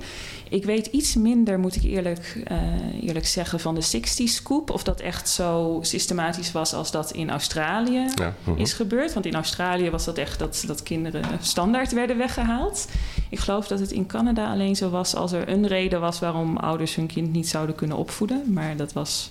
Ik 0.55 0.65
weet 0.65 0.87
iets 0.87 1.15
minder, 1.15 1.59
moet 1.59 1.77
ik 1.77 1.83
eerlijk, 1.83 2.41
eh, 2.45 2.59
eerlijk 3.03 3.27
zeggen, 3.27 3.61
van 3.61 3.75
de 3.75 3.81
60 3.81 4.29
scoop. 4.29 4.71
Of 4.71 4.83
dat 4.83 5.01
echt 5.01 5.29
zo 5.29 5.79
systematisch 5.83 6.53
was 6.53 6.75
als 6.75 6.91
dat 6.91 7.13
in 7.13 7.31
Australië 7.31 8.07
Ja, 8.15 8.35
mhm. 8.45 8.61
is 8.61 8.73
gebeurd. 8.73 9.13
Want 9.13 9.27
in 9.27 9.35
Australië 9.35 9.91
was 9.91 10.05
dat 10.05 10.19
echt 10.19 10.39
dat, 10.39 10.65
dat 10.67 10.83
kinderen 10.83 11.25
standaard 11.41 11.93
werden 11.93 12.19
weggehaald. 12.19 12.89
Ik 13.31 13.39
geloof 13.39 13.67
dat 13.67 13.79
het 13.79 13.93
in 13.93 14.07
Canada 14.07 14.51
alleen 14.51 14.77
zo 14.77 14.91
was 14.91 15.15
als 15.15 15.33
er 15.33 15.49
een 15.49 15.67
reden 15.67 16.01
was 16.01 16.19
waarom 16.19 16.57
ouders 16.57 16.95
hun 16.95 17.07
kind 17.07 17.33
niet 17.33 17.49
zouden 17.49 17.75
kunnen 17.75 17.97
opvoeden. 17.97 18.53
Maar 18.53 18.77
dat 18.77 18.93
was 18.93 19.31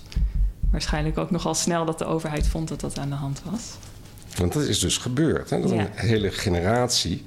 waarschijnlijk 0.70 1.18
ook 1.18 1.30
nogal 1.30 1.54
snel 1.54 1.84
dat 1.84 1.98
de 1.98 2.04
overheid 2.04 2.46
vond 2.46 2.68
dat 2.68 2.80
dat 2.80 2.98
aan 2.98 3.08
de 3.08 3.14
hand 3.14 3.42
was. 3.50 3.62
Want 4.36 4.52
dat 4.52 4.62
is 4.62 4.78
dus 4.78 4.96
gebeurd. 4.96 5.50
Hè? 5.50 5.60
Dat 5.60 5.70
Ja. 5.70 5.76
een 5.76 5.88
hele 5.94 6.30
generatie 6.30 7.24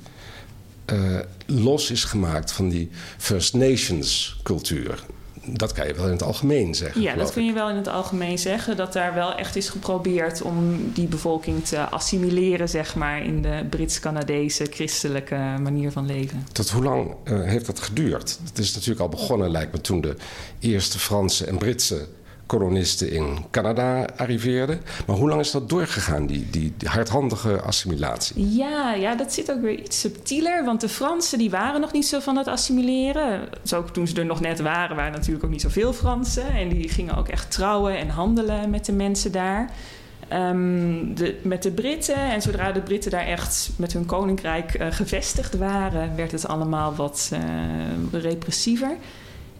eh, 0.87 1.19
los 1.45 1.91
is 1.91 2.03
gemaakt 2.03 2.51
van 2.51 2.69
die 2.69 2.89
First 3.17 3.53
Nations 3.53 4.39
cultuur. 4.43 5.03
Dat 5.45 5.71
kan 5.71 5.87
je 5.87 5.93
wel 5.93 6.05
in 6.05 6.11
het 6.11 6.23
algemeen 6.23 6.75
zeggen. 6.75 7.01
Ja, 7.01 7.15
dat 7.15 7.31
kun 7.31 7.45
je 7.45 7.53
wel 7.53 7.69
in 7.69 7.75
het 7.75 7.87
algemeen 7.87 8.37
zeggen. 8.37 8.77
Dat 8.77 8.93
daar 8.93 9.13
wel 9.13 9.33
echt 9.33 9.55
is 9.55 9.69
geprobeerd 9.69 10.41
om 10.41 10.79
die 10.93 11.07
bevolking 11.07 11.65
te 11.65 11.79
assimileren, 11.79 12.69
zeg 12.69 12.95
maar, 12.95 13.23
in 13.23 13.41
de 13.41 13.65
Brits-Canadese 13.69 14.65
christelijke 14.69 15.35
manier 15.61 15.91
van 15.91 16.05
leven. 16.05 16.47
Tot 16.51 16.69
hoe 16.69 16.83
lang 16.83 17.15
eh, 17.23 17.41
heeft 17.41 17.65
dat 17.65 17.79
geduurd? 17.79 18.39
Het 18.45 18.57
is 18.57 18.73
natuurlijk 18.73 19.01
al 19.01 19.09
begonnen, 19.09 19.51
lijkt 19.51 19.71
me, 19.71 19.81
toen 19.81 20.01
de 20.01 20.15
eerste 20.59 20.99
Franse 20.99 21.45
en 21.45 21.57
Britse 21.57 22.07
kolonisten 22.47 23.11
in 23.11 23.37
Canada 23.51 24.05
arriveerden. 24.17 24.81
Maar 25.07 25.15
hoe 25.15 25.29
lang 25.29 25.41
is 25.41 25.51
dat 25.51 25.69
doorgegaan, 25.69 26.25
die, 26.25 26.49
die, 26.49 26.73
hardhandige 26.83 27.61
assimilatie? 27.61 28.55
Ja, 28.55 28.93
ja, 28.93 29.15
dat 29.15 29.33
zit 29.33 29.51
ook 29.51 29.61
weer 29.61 29.79
iets 29.79 29.99
subtieler. 29.99 30.65
Want 30.65 30.81
de 30.81 30.89
Fransen 30.89 31.37
die 31.37 31.49
waren 31.49 31.81
nog 31.81 31.91
niet 31.91 32.07
zo 32.07 32.19
van 32.19 32.37
het 32.37 32.47
assimileren. 32.47 33.41
Zo 33.63 33.77
ook 33.77 33.89
toen 33.89 34.07
ze 34.07 34.15
er 34.15 34.25
nog 34.25 34.41
net 34.41 34.59
waren, 34.59 34.95
waren 34.95 35.11
natuurlijk 35.11 35.45
ook 35.45 35.51
niet 35.51 35.61
zoveel 35.61 35.93
Fransen. 35.93 36.53
En 36.53 36.69
die 36.69 36.89
gingen 36.89 37.17
ook 37.17 37.27
echt 37.27 37.51
trouwen 37.51 37.97
en 37.97 38.09
handelen 38.09 38.69
met 38.69 38.85
de 38.85 38.93
mensen 38.93 39.31
daar. 39.31 39.71
Ehm, 40.27 41.13
de, 41.13 41.39
met 41.41 41.63
de 41.63 41.71
Britten. 41.71 42.15
En 42.15 42.41
zodra 42.41 42.71
de 42.71 42.81
Britten 42.81 43.11
daar 43.11 43.25
echt 43.25 43.69
met 43.75 43.93
hun 43.93 44.05
koninkrijk 44.05 44.73
eh, 44.73 44.87
gevestigd 44.91 45.57
waren, 45.57 46.15
werd 46.15 46.31
het 46.31 46.47
allemaal 46.47 46.95
wat 46.95 47.31
eh, 47.33 48.21
repressiever. 48.21 48.95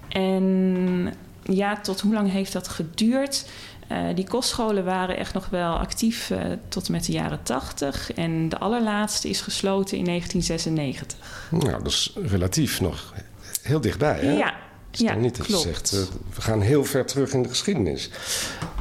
En 0.08 1.14
ja, 1.50 1.80
tot 1.80 2.02
hoe 2.02 2.14
lang 2.14 2.32
heeft 2.32 2.54
dat 2.54 2.68
geduurd? 2.68 3.46
Uh, 3.92 4.16
die 4.16 4.28
kostscholen 4.28 4.86
waren 4.86 5.18
echt 5.18 5.34
nog 5.34 5.50
wel 5.50 5.78
actief 5.78 6.30
uh, 6.30 6.40
tot 6.68 6.90
met 6.90 7.06
de 7.06 7.12
jaren 7.12 7.44
80. 7.44 8.14
En 8.14 8.50
de 8.50 8.58
allerlaatste 8.58 9.30
is 9.30 9.42
gesloten 9.42 9.98
in 9.98 10.04
1996. 10.04 11.48
Nou, 11.52 11.84
dat 11.84 11.92
is 11.92 12.14
relatief 12.16 12.82
nog 12.82 13.14
heel 13.62 13.82
dichtbij, 13.82 14.20
hè? 14.20 14.32
Ja, 14.32 14.54
is 14.92 15.00
ja, 15.00 15.16
niet 15.16 15.38
dat 15.38 15.46
klopt. 15.46 15.64
je 15.64 15.68
zegt, 15.68 15.94
uh, 15.94 16.00
we 16.36 16.42
gaan 16.42 16.62
heel 16.62 16.84
ver 16.84 17.06
terug 17.06 17.34
in 17.34 17.42
de 17.42 17.50
geschiedenis. 17.50 18.10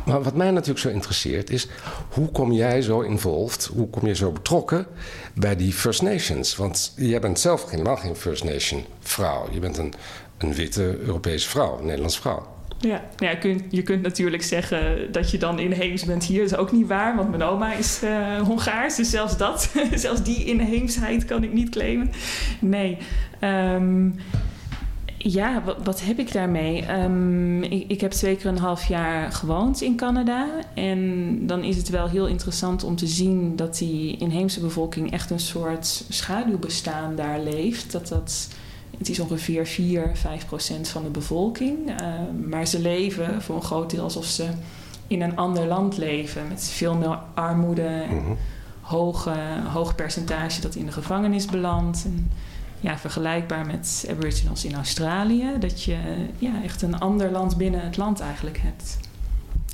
Maar 0.07 0.23
wat 0.23 0.35
mij 0.35 0.51
natuurlijk 0.51 0.79
zo 0.79 0.89
interesseert 0.89 1.51
is... 1.51 1.69
hoe 2.11 2.31
kom 2.31 2.53
jij 2.53 2.83
zo 2.83 3.01
involved, 3.01 3.71
hoe 3.75 3.91
kom 3.91 4.07
je 4.07 4.15
zo 4.15 4.33
betrokken 4.33 4.87
bij 5.35 5.57
die 5.57 5.73
First 5.73 6.03
Nations? 6.03 6.57
Want 6.57 6.93
jij 6.97 7.21
bent 7.21 7.41
zelf 7.41 7.71
helemaal 7.71 7.97
geen 7.97 8.17
First 8.17 8.45
Nation 8.45 8.85
vrouw. 9.01 9.49
Je 9.51 9.59
bent 9.59 9.79
een, 9.79 9.95
een 10.39 10.55
witte 10.55 10.99
Europese 10.99 11.49
vrouw, 11.49 11.79
een 11.79 11.85
Nederlandse 11.85 12.21
vrouw. 12.21 12.56
Ja, 12.87 13.31
je, 13.31 13.39
kunt, 13.39 13.63
je 13.71 13.83
kunt 13.83 14.03
natuurlijk 14.03 14.43
zeggen 14.43 15.13
dat 15.13 15.31
je 15.31 15.39
dan 15.39 15.59
inheems 15.59 16.05
bent 16.05 16.25
hier. 16.25 16.43
Dat 16.43 16.51
is 16.51 16.57
ook 16.57 16.73
niet 16.73 16.87
waar, 16.87 17.17
want 17.17 17.31
mijn 17.31 17.43
oma 17.43 17.73
is 17.73 18.01
uh, 18.05 18.41
Hongaars. 18.41 18.97
Dus 18.97 19.11
zelfs 19.11 19.37
dat, 19.37 19.71
zelfs 19.95 20.23
die 20.23 20.45
inheemsheid 20.45 21.25
kan 21.25 21.43
ik 21.43 21.53
niet 21.53 21.69
claimen. 21.69 22.11
Nee. 22.61 22.99
Um, 23.41 24.15
ja, 25.19 25.63
wat, 25.85 26.03
heb 26.03 26.19
ik 26.19 26.33
daarmee? 26.33 27.01
Um, 27.01 27.63
ik, 27.63 27.85
ik, 27.89 28.01
heb 28.01 28.11
twee 28.11 28.37
keer 28.37 28.47
een 28.47 28.59
half 28.59 28.85
jaar 28.85 29.33
gewoond 29.33 29.83
in 29.83 29.97
Canada. 29.97 30.49
En 30.75 31.39
dan 31.47 31.65
is 31.65 31.77
het 31.77 31.89
wel 31.89 32.09
heel 32.09 32.27
interessant 32.27 32.85
om 32.85 32.97
te 32.97 33.07
zien 33.07 33.57
dat 33.57 33.79
die 33.79 34.17
inheemse 34.17 34.61
bevolking 34.61 35.13
echt 35.13 35.31
een 35.31 35.41
soort 35.41 36.05
schaduwbestaan 36.09 37.17
daar 37.17 37.41
leeft. 37.41 37.93
Dat 37.93 38.09
dat 38.09 38.49
het 38.99 39.09
is 39.09 39.21
ongeveer 39.21 39.67
4, 39.67 40.11
5 40.15 40.47
procent 40.47 40.89
van 40.89 41.03
de 41.03 41.11
bevolking. 41.11 41.91
Uh, 41.91 41.97
maar 42.49 42.67
ze 42.67 42.81
leven 42.81 43.43
voor 43.43 43.57
een 43.57 43.63
groot 43.63 43.91
deel 43.91 44.03
alsof 44.03 44.25
ze 44.25 44.47
in 45.07 45.23
een 45.23 45.37
ander 45.37 45.67
land 45.67 45.97
leven. 45.97 46.49
Met 46.49 46.65
veel 46.65 46.95
meer 46.95 47.19
armoede 47.35 47.87
en 47.87 48.15
mm 48.15 48.25
-hmm. 48.25 48.37
hoog, 48.81 49.29
hoog 49.73 49.95
percentage 49.95 50.61
dat 50.61 50.75
in 50.75 50.87
de 50.87 50.93
gevangenis 50.93 51.47
belandt. 51.47 52.05
En, 52.05 52.31
ja, 52.81 52.99
vergelijkbaar 52.99 53.67
met 53.67 54.07
Aboriginals 54.11 54.65
in 54.65 54.75
Australië. 54.75 55.47
Dat 55.59 55.83
je 55.83 55.97
ja, 56.39 56.63
echt 56.65 56.83
een 56.83 56.99
ander 56.99 57.31
land 57.31 57.57
binnen 57.57 57.81
het 57.81 57.97
land 57.97 58.21
eigenlijk 58.21 58.59
hebt. 58.59 58.97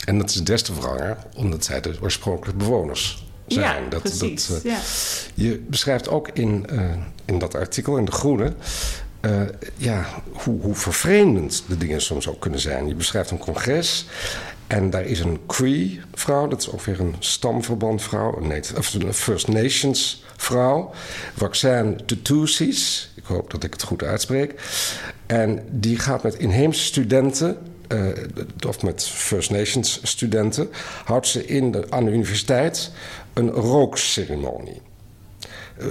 En 0.04 0.18
dat 0.18 0.30
is 0.30 0.44
des 0.44 0.62
te 0.62 0.74
wranger, 0.74 1.16
omdat 1.36 1.64
zij 1.64 1.80
de 1.80 1.98
oorspronkelijke 2.02 2.64
bewoners 2.64 3.26
zijn. 3.46 3.82
Ja, 3.82 3.88
dat, 3.88 4.02
precies. 4.02 4.46
Dat, 4.46 4.64
uh, 4.64 4.72
ja. 4.72 4.78
Je 5.34 5.64
beschrijft 5.68 6.08
ook 6.08 6.28
in, 6.28 6.66
uh, 6.72 6.90
in 7.24 7.38
dat 7.38 7.54
artikel, 7.54 7.96
in 7.96 8.04
De 8.04 8.12
Groene... 8.12 8.52
Uh, 9.26 9.42
ja, 9.76 10.06
hoe, 10.32 10.60
hoe 10.60 10.74
vervreemdend 10.74 11.64
de 11.68 11.76
dingen 11.76 12.00
soms 12.00 12.28
ook 12.28 12.40
kunnen 12.40 12.60
zijn. 12.60 12.88
Je 12.88 12.94
beschrijft 12.94 13.30
een 13.30 13.38
congres 13.38 14.06
en 14.72 14.90
daar 14.90 15.04
is 15.04 15.20
een 15.20 15.40
Cree-vrouw, 15.46 16.48
dat 16.48 16.60
is 16.60 16.70
ook 16.70 16.82
weer 16.82 17.00
een 17.00 17.14
stamverbandvrouw, 17.18 18.36
een, 18.36 18.48
native, 18.48 18.78
of 18.78 18.94
een 18.94 19.14
First 19.14 19.48
Nations 19.48 20.24
vrouw. 20.36 20.90
Roxanne 21.36 22.04
Tutusis, 22.04 23.12
ik 23.14 23.24
hoop 23.24 23.50
dat 23.50 23.64
ik 23.64 23.72
het 23.72 23.82
goed 23.82 24.02
uitspreek. 24.02 24.54
En 25.26 25.64
die 25.70 25.98
gaat 25.98 26.22
met 26.22 26.34
inheemse 26.34 26.82
studenten, 26.82 27.58
uh, 27.88 28.08
of 28.68 28.82
met 28.82 29.04
First 29.04 29.50
Nations 29.50 30.00
studenten, 30.02 30.68
houdt 31.04 31.26
ze 31.26 31.46
in 31.46 31.70
de, 31.70 31.86
aan 31.88 32.04
de 32.04 32.10
universiteit 32.10 32.90
een 33.32 33.50
rookceremonie. 33.50 34.80
Uh, 35.78 35.86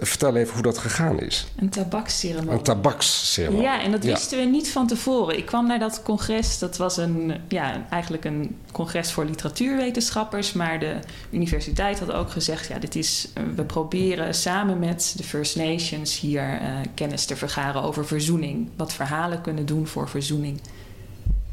vertel 0.00 0.36
even 0.36 0.54
hoe 0.54 0.62
dat 0.62 0.78
gegaan 0.78 1.20
is. 1.20 1.46
Een 1.56 1.68
tabaksceremonie. 1.68 2.52
Een 2.52 2.62
tabaksceremonie. 2.62 3.62
Ja, 3.62 3.82
en 3.82 3.90
dat 3.90 4.04
wisten 4.04 4.38
ja. 4.38 4.44
we 4.44 4.50
niet 4.50 4.70
van 4.70 4.86
tevoren. 4.86 5.36
Ik 5.36 5.46
kwam 5.46 5.66
naar 5.66 5.78
dat 5.78 6.02
congres. 6.02 6.58
Dat 6.58 6.76
was 6.76 6.96
een, 6.96 7.34
ja, 7.48 7.86
eigenlijk 7.90 8.24
een 8.24 8.56
congres 8.72 9.12
voor 9.12 9.24
literatuurwetenschappers. 9.24 10.52
Maar 10.52 10.80
de 10.80 10.96
universiteit 11.30 11.98
had 11.98 12.12
ook 12.12 12.30
gezegd: 12.30 12.68
ja, 12.68 12.78
dit 12.78 12.94
is, 12.94 13.28
we 13.54 13.64
proberen 13.64 14.34
samen 14.34 14.78
met 14.78 15.14
de 15.16 15.24
First 15.24 15.56
Nations 15.56 16.20
hier 16.20 16.60
uh, 16.60 16.68
kennis 16.94 17.24
te 17.24 17.36
vergaren 17.36 17.82
over 17.82 18.06
verzoening. 18.06 18.68
Wat 18.76 18.92
verhalen 18.92 19.40
kunnen 19.40 19.66
doen 19.66 19.86
voor 19.86 20.08
verzoening. 20.08 20.60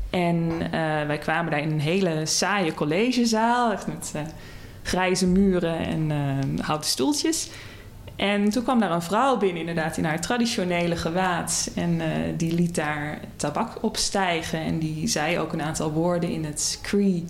En 0.09 0.35
uh, 0.35 0.69
wij 1.07 1.17
kwamen 1.17 1.51
daar 1.51 1.61
in 1.61 1.71
een 1.71 1.79
hele 1.79 2.25
saaie 2.25 2.73
collegezaal. 2.73 3.71
Echt 3.71 3.87
met 3.87 4.11
grijze 4.83 5.27
muren 5.27 5.79
en 5.79 6.09
uh, 6.09 6.65
houten 6.65 6.89
stoeltjes. 6.89 7.49
En 8.15 8.49
toen 8.49 8.63
kwam 8.63 8.79
daar 8.79 8.91
een 8.91 9.01
vrouw 9.01 9.37
binnen, 9.37 9.59
inderdaad, 9.59 9.97
in 9.97 10.05
haar 10.05 10.21
traditionele 10.21 10.95
gewaad. 10.95 11.71
En 11.75 11.93
uh, 11.93 12.05
die 12.37 12.53
liet 12.53 12.75
daar 12.75 13.19
tabak 13.35 13.83
opstijgen. 13.83 14.59
En 14.59 14.79
die 14.79 15.07
zei 15.07 15.39
ook 15.39 15.53
een 15.53 15.61
aantal 15.61 15.91
woorden 15.91 16.29
in 16.29 16.45
het 16.45 16.79
Cree. 16.81 17.25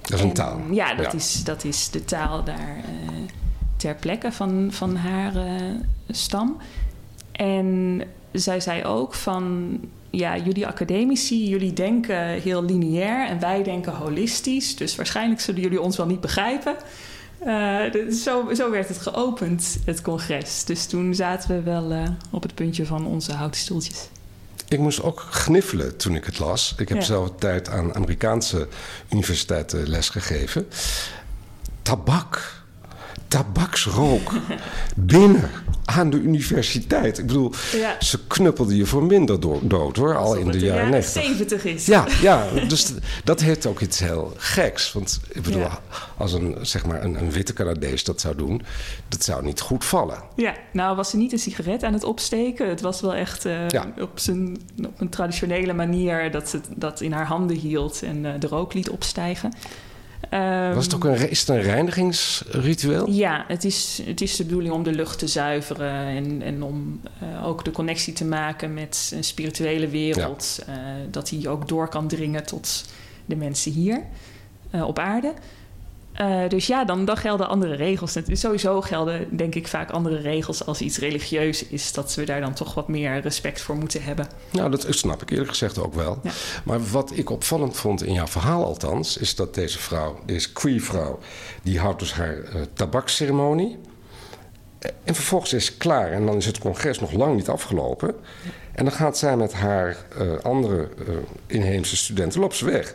Dat 0.00 0.12
is 0.12 0.20
een 0.20 0.28
en, 0.28 0.34
taal. 0.34 0.60
Ja, 0.70 0.94
dat, 0.94 1.12
ja. 1.12 1.18
Is, 1.18 1.44
dat 1.44 1.64
is 1.64 1.90
de 1.90 2.04
taal 2.04 2.44
daar 2.44 2.76
uh, 2.76 3.08
ter 3.76 3.94
plekke 3.94 4.32
van, 4.32 4.68
van 4.70 4.96
haar 4.96 5.32
stam. 6.08 6.56
En 7.32 8.02
zij 8.32 8.60
zei 8.60 8.84
ook 8.84 9.14
van 9.14 9.78
ja, 10.16 10.36
jullie 10.36 10.66
academici, 10.66 11.48
jullie 11.48 11.72
denken 11.72 12.28
heel 12.28 12.64
lineair 12.64 13.28
en 13.28 13.40
wij 13.40 13.62
denken 13.62 13.92
holistisch. 13.92 14.76
Dus 14.76 14.96
waarschijnlijk 14.96 15.40
zullen 15.40 15.60
jullie 15.60 15.80
ons 15.80 15.96
wel 15.96 16.06
niet 16.06 16.20
begrijpen. 16.20 16.76
Uh, 17.46 18.10
zo, 18.12 18.54
zo, 18.54 18.70
werd 18.70 18.88
het 18.88 18.98
geopend, 18.98 19.78
het 19.84 20.02
congres. 20.02 20.64
Dus 20.64 20.86
toen 20.86 21.14
zaten 21.14 21.48
we 21.48 21.62
wel 21.62 21.92
uh, 21.92 22.02
op 22.30 22.42
het 22.42 22.54
puntje 22.54 22.86
van 22.86 23.06
onze 23.06 23.32
houten 23.32 23.60
stoeltjes. 23.60 24.08
Ik 24.68 24.78
moest 24.78 25.02
ook 25.02 25.20
gniffelen 25.20 25.96
toen 25.96 26.14
ik 26.14 26.24
het 26.24 26.38
las. 26.38 26.74
Ik 26.78 26.88
heb 26.88 26.98
ja. 26.98 27.04
zelf 27.04 27.30
tijd 27.38 27.68
aan 27.68 27.94
Amerikaanse 27.94 28.68
universiteiten 29.10 29.88
lesgegeven. 29.88 30.66
Tabak. 31.82 32.62
Tabaksrook. 33.28 34.32
Binnen 34.96 35.50
aan 35.84 36.10
de 36.10 36.16
universiteit. 36.16 37.18
Ik 37.18 37.26
bedoel, 37.26 37.52
ja. 37.72 37.96
ze 38.00 38.26
knuppelden 38.26 38.76
je 38.76 38.86
voor 38.86 39.02
minder 39.02 39.40
dood 39.60 39.96
hoor, 39.96 40.16
al 40.16 40.34
in 40.34 40.50
de 40.50 40.58
jaren 40.58 40.90
90. 40.90 41.22
70 41.22 41.64
is. 41.64 41.86
Ja, 41.86 42.06
ja 42.22 42.46
dus 42.68 42.92
dat 43.24 43.40
heeft 43.40 43.66
ook 43.66 43.80
iets 43.80 43.98
heel 43.98 44.32
geks. 44.36 44.92
Want 44.92 45.20
ik 45.28 45.42
bedoel, 45.42 45.60
ja. 45.60 45.80
als 46.16 46.32
een, 46.32 46.56
zeg 46.60 46.86
maar 46.86 47.04
een, 47.04 47.14
een, 47.14 47.30
witte 47.30 47.52
Canadees 47.52 48.04
dat 48.04 48.20
zou 48.20 48.36
doen, 48.36 48.62
dat 49.08 49.24
zou 49.24 49.44
niet 49.44 49.60
goed 49.60 49.84
vallen. 49.84 50.18
Ja, 50.36 50.54
nou 50.72 50.96
was 50.96 51.10
ze 51.10 51.16
niet 51.16 51.32
een 51.32 51.38
sigaret 51.38 51.82
aan 51.82 51.92
het 51.92 52.04
opsteken. 52.04 52.68
Het 52.68 52.80
was 52.80 53.00
wel 53.00 53.14
echt 53.14 53.46
uh, 53.46 53.68
ja. 53.68 53.92
op, 54.00 54.18
zijn, 54.18 54.58
op 54.86 55.00
een 55.00 55.08
traditionele 55.08 55.72
manier 55.72 56.30
dat 56.30 56.48
ze 56.48 56.60
dat 56.76 57.00
in 57.00 57.12
haar 57.12 57.26
handen 57.26 57.56
hield 57.56 58.02
en 58.02 58.24
uh, 58.24 58.32
de 58.38 58.46
rook 58.46 58.74
liet 58.74 58.90
opstijgen. 58.90 59.52
Um, 60.30 60.74
Was 60.74 60.84
het 60.84 60.94
ook 60.94 61.04
een, 61.04 61.30
is 61.30 61.40
het 61.40 61.48
een 61.48 61.62
reinigingsritueel? 61.62 63.10
Ja, 63.10 63.44
het 63.48 63.64
is, 63.64 64.00
het 64.04 64.20
is 64.20 64.36
de 64.36 64.44
bedoeling 64.44 64.74
om 64.74 64.82
de 64.82 64.92
lucht 64.92 65.18
te 65.18 65.26
zuiveren 65.26 66.06
en, 66.06 66.42
en 66.42 66.62
om 66.62 67.00
uh, 67.22 67.46
ook 67.46 67.64
de 67.64 67.70
connectie 67.70 68.12
te 68.12 68.24
maken 68.24 68.74
met 68.74 69.12
een 69.14 69.24
spirituele 69.24 69.88
wereld. 69.88 70.62
Ja. 70.66 70.72
Uh, 70.72 70.78
dat 71.10 71.28
die 71.28 71.48
ook 71.48 71.68
door 71.68 71.88
kan 71.88 72.08
dringen 72.08 72.46
tot 72.46 72.84
de 73.24 73.36
mensen 73.36 73.72
hier 73.72 74.02
uh, 74.74 74.86
op 74.86 74.98
aarde. 74.98 75.34
Uh, 76.20 76.48
dus 76.48 76.66
ja, 76.66 76.84
dan, 76.84 77.04
dan 77.04 77.16
gelden 77.16 77.48
andere 77.48 77.74
regels. 77.74 78.16
Sowieso 78.32 78.80
gelden, 78.80 79.36
denk 79.36 79.54
ik, 79.54 79.68
vaak 79.68 79.90
andere 79.90 80.16
regels 80.16 80.66
als 80.66 80.80
iets 80.80 80.98
religieus 80.98 81.66
is. 81.66 81.92
Dat 81.92 82.14
we 82.14 82.24
daar 82.24 82.40
dan 82.40 82.54
toch 82.54 82.74
wat 82.74 82.88
meer 82.88 83.20
respect 83.20 83.60
voor 83.60 83.76
moeten 83.76 84.02
hebben. 84.02 84.26
Nou, 84.50 84.70
dat 84.70 84.86
snap 84.90 85.22
ik 85.22 85.30
eerlijk 85.30 85.48
gezegd 85.48 85.78
ook 85.78 85.94
wel. 85.94 86.18
Ja. 86.22 86.30
Maar 86.64 86.84
wat 86.84 87.16
ik 87.16 87.30
opvallend 87.30 87.76
vond 87.76 88.02
in 88.02 88.12
jouw 88.12 88.26
verhaal 88.26 88.64
althans... 88.64 89.16
is 89.16 89.34
dat 89.34 89.54
deze 89.54 89.78
vrouw, 89.78 90.20
deze 90.26 90.52
Cree-vrouw... 90.52 91.18
die 91.62 91.78
houdt 91.78 91.98
dus 91.98 92.12
haar 92.12 92.36
uh, 92.36 92.62
tabaksceremonie. 92.72 93.78
En 95.04 95.14
vervolgens 95.14 95.52
is 95.52 95.64
ze 95.64 95.76
klaar. 95.76 96.12
En 96.12 96.26
dan 96.26 96.36
is 96.36 96.46
het 96.46 96.58
congres 96.58 97.00
nog 97.00 97.12
lang 97.12 97.36
niet 97.36 97.48
afgelopen. 97.48 98.14
En 98.72 98.84
dan 98.84 98.94
gaat 98.94 99.18
zij 99.18 99.36
met 99.36 99.52
haar 99.52 99.96
uh, 100.20 100.32
andere 100.42 100.88
inheemse 101.46 101.96
studenten... 101.96 102.40
loopt 102.40 102.56
ze 102.56 102.64
weg. 102.64 102.94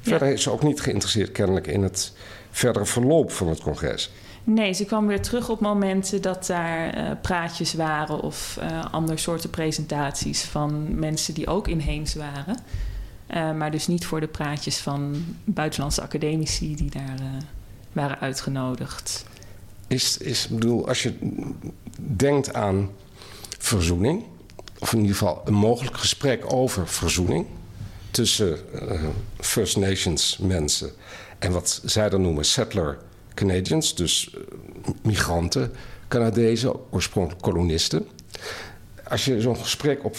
Verder 0.00 0.28
is 0.28 0.42
ze 0.42 0.50
ook 0.50 0.62
niet 0.62 0.80
geïnteresseerd 0.80 1.32
kennelijk 1.32 1.66
in 1.66 1.82
het 1.82 2.12
verdere 2.54 2.86
verloop 2.86 3.32
van 3.32 3.48
het 3.48 3.60
congres? 3.60 4.10
Nee, 4.44 4.72
ze 4.72 4.84
kwam 4.84 5.06
weer 5.06 5.22
terug 5.22 5.48
op 5.48 5.60
momenten 5.60 6.22
dat 6.22 6.46
daar 6.46 6.98
uh, 6.98 7.10
praatjes 7.22 7.74
waren 7.74 8.20
of 8.20 8.58
uh, 8.60 8.84
andere 8.90 9.18
soorten 9.18 9.50
presentaties 9.50 10.42
van 10.42 10.98
mensen 10.98 11.34
die 11.34 11.46
ook 11.46 11.68
inheems 11.68 12.14
waren. 12.14 12.58
Uh, 13.34 13.52
maar 13.52 13.70
dus 13.70 13.86
niet 13.86 14.06
voor 14.06 14.20
de 14.20 14.26
praatjes 14.26 14.78
van 14.78 15.24
buitenlandse 15.44 16.02
academici 16.02 16.76
die 16.76 16.90
daar 16.90 17.18
waren 17.92 18.20
uitgenodigd. 18.20 19.24
Is, 19.86 20.18
is, 20.18 20.48
bedoel, 20.48 20.88
als 20.88 21.02
je 21.02 21.14
denkt 21.96 22.54
aan 22.54 22.90
verzoening, 23.58 24.24
of 24.78 24.92
in 24.92 25.00
ieder 25.00 25.16
geval 25.16 25.42
een 25.44 25.54
mogelijk 25.54 25.96
gesprek 25.96 26.52
over 26.52 26.88
verzoening 26.88 27.46
tussen 28.10 28.58
First 29.40 29.76
Nations 29.76 30.38
mensen 30.38 30.92
en 31.44 31.52
wat 31.52 31.80
zij 31.84 32.08
dan 32.08 32.22
noemen 32.22 32.44
settler 32.44 32.98
Canadians, 33.34 33.94
dus 33.94 34.34
uh, 34.34 34.40
migranten, 35.02 35.72
Canadezen, 36.08 36.72
oorspronkelijk 36.90 37.42
kolonisten. 37.42 38.06
als 39.08 39.24
je 39.24 39.40
zo'n 39.40 39.56
gesprek 39.56 40.04
op, 40.04 40.16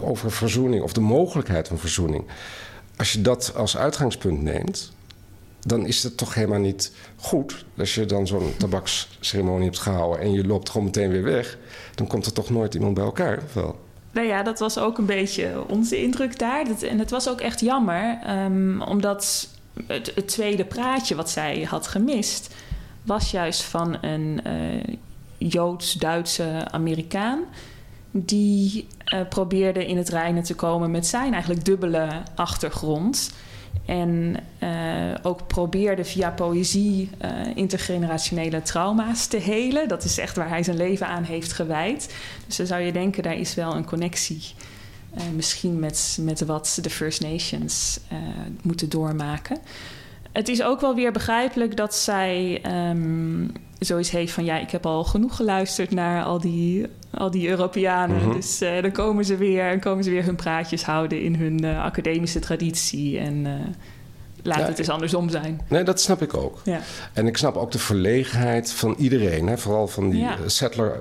over 0.00 0.30
verzoening 0.30 0.82
of 0.82 0.92
de 0.92 1.00
mogelijkheid 1.00 1.68
van 1.68 1.78
verzoening, 1.78 2.24
als 2.96 3.12
je 3.12 3.20
dat 3.20 3.52
als 3.56 3.76
uitgangspunt 3.76 4.42
neemt, 4.42 4.92
dan 5.60 5.86
is 5.86 6.02
het 6.02 6.16
toch 6.16 6.34
helemaal 6.34 6.58
niet 6.58 6.92
goed. 7.16 7.64
Als 7.78 7.94
je 7.94 8.06
dan 8.06 8.26
zo'n 8.26 8.56
tabaksceremonie 8.56 9.64
hebt 9.64 9.78
gehouden 9.78 10.20
en 10.20 10.32
je 10.32 10.46
loopt 10.46 10.68
gewoon 10.68 10.86
meteen 10.86 11.10
weer 11.10 11.22
weg, 11.22 11.58
dan 11.94 12.06
komt 12.06 12.26
er 12.26 12.32
toch 12.32 12.50
nooit 12.50 12.74
iemand 12.74 12.94
bij 12.94 13.04
elkaar, 13.04 13.42
wel? 13.52 13.78
Nou 14.12 14.26
ja, 14.26 14.42
dat 14.42 14.58
was 14.58 14.78
ook 14.78 14.98
een 14.98 15.06
beetje 15.06 15.68
onze 15.68 16.02
indruk 16.02 16.38
daar. 16.38 16.66
en 16.82 16.98
het 16.98 17.10
was 17.10 17.28
ook 17.28 17.40
echt 17.40 17.60
jammer, 17.60 18.18
um, 18.28 18.82
omdat 18.82 19.48
het, 19.86 20.26
tweede 20.26 20.64
praatje 20.64 21.14
wat 21.14 21.30
zij 21.30 21.62
had 21.62 21.86
gemist, 21.86 22.54
was 23.02 23.30
juist 23.30 23.62
van 23.62 23.96
een 24.00 24.40
uh, 24.46 24.96
Joods-Duitse 25.38 26.66
Amerikaan. 26.70 27.40
Die 28.10 28.86
uh, 29.14 29.20
probeerde 29.28 29.86
in 29.86 29.96
het 29.96 30.08
reinen 30.08 30.42
te 30.42 30.54
komen 30.54 30.90
met 30.90 31.06
zijn 31.06 31.32
eigenlijk 31.32 31.64
dubbele 31.64 32.08
achtergrond. 32.34 33.32
En 33.86 34.36
uh, 34.62 34.70
ook 35.22 35.46
probeerde 35.46 36.04
via 36.04 36.30
poëzie 36.30 37.10
uh, 37.24 37.30
intergenerationele 37.54 38.62
trauma's 38.62 39.26
te 39.26 39.36
helen. 39.36 39.88
Dat 39.88 40.04
is 40.04 40.18
echt 40.18 40.36
waar 40.36 40.48
hij 40.48 40.62
zijn 40.62 40.76
leven 40.76 41.06
aan 41.06 41.22
heeft 41.22 41.52
gewijd. 41.52 42.14
Dus 42.46 42.56
dan 42.56 42.66
zou 42.66 42.82
je 42.82 42.92
denken, 42.92 43.22
daar 43.22 43.36
is 43.36 43.54
wel 43.54 43.74
een 43.74 43.84
connectie. 43.84 44.42
Uh, 45.18 45.22
misschien 45.34 45.78
met, 45.78 46.18
met 46.20 46.44
wat 46.44 46.78
de 46.82 46.90
First 46.90 47.20
Nations 47.20 48.00
moeten 48.62 48.88
doormaken. 48.88 49.58
Het 50.32 50.48
is 50.48 50.62
ook 50.62 50.80
wel 50.80 50.94
weer 50.94 51.12
begrijpelijk 51.12 51.76
dat 51.76 51.94
zij 51.94 52.62
um, 52.90 53.52
zoiets 53.78 54.10
heeft 54.10 54.32
van... 54.32 54.44
ja, 54.44 54.58
ik 54.58 54.70
heb 54.70 54.86
al 54.86 55.04
genoeg 55.04 55.36
geluisterd 55.36 55.90
naar 55.90 56.24
al 56.24 56.40
die, 56.40 56.86
al 57.10 57.30
die 57.30 57.48
Europeanen. 57.48 58.16
Mm 58.16 58.22
-hmm. 58.22 58.32
Dus 58.32 58.62
uh, 58.62 58.82
dan 58.82 58.92
komen 58.92 59.24
ze, 59.24 59.36
weer, 59.36 59.78
komen 59.78 60.04
ze 60.04 60.10
weer 60.10 60.24
hun 60.24 60.36
praatjes 60.36 60.82
houden 60.82 61.22
in 61.22 61.34
hun 61.34 61.64
academische 61.64 62.38
traditie. 62.38 63.18
En 63.18 63.46
laat 64.44 64.68
het 64.68 64.78
eens 64.78 64.88
andersom 64.88 65.28
zijn. 65.28 65.60
Nee, 65.68 65.82
dat 65.82 66.00
snap 66.00 66.22
ik 66.22 66.34
ook. 66.34 66.60
Ja. 66.64 66.80
En 67.12 67.26
ik 67.26 67.36
snap 67.36 67.56
ook 67.56 67.70
de 67.70 67.78
verlegenheid 67.78 68.72
van 68.72 68.94
iedereen. 68.98 69.46
Hè? 69.46 69.58
Vooral 69.58 69.88
van 69.88 70.10
die 70.10 70.20
ja. 70.20 70.36
settler 70.46 70.98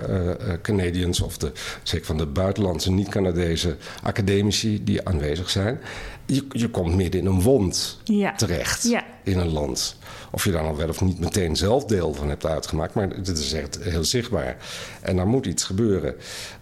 Canadians 0.62 1.22
of 1.22 1.38
de, 1.38 1.52
zeker 1.84 2.06
van 2.06 2.18
de 2.18 2.26
buitenlandse 2.26 2.92
niet-Canadese 2.92 3.76
academici 4.04 4.84
die 4.84 5.08
aanwezig 5.08 5.50
zijn. 5.50 5.80
Je, 6.26 6.46
je 6.50 6.70
komt 6.70 6.96
midden 6.96 7.22
in 7.22 7.28
een 7.28 7.42
wond 7.42 8.02
terecht 8.38 8.96
in 9.24 9.38
een 9.38 9.52
land. 9.52 9.98
Of 10.32 10.44
je 10.44 10.52
daar 10.52 10.64
al 10.64 10.78
wel 10.78 10.90
of 10.90 11.02
niet 11.02 11.20
meteen 11.20 11.56
zelf 11.56 11.86
deel 11.86 12.14
van 12.14 12.30
hebt 12.30 12.46
uitgemaakt. 12.46 12.94
Maar 12.94 13.24
dit 13.24 13.38
is 13.38 13.54
echt 13.54 13.80
heel 13.82 14.04
zichtbaar. 14.04 14.58
En 15.02 15.16
daar 15.16 15.28
moet 15.28 15.46
iets 15.46 15.64
gebeuren. 15.64 16.16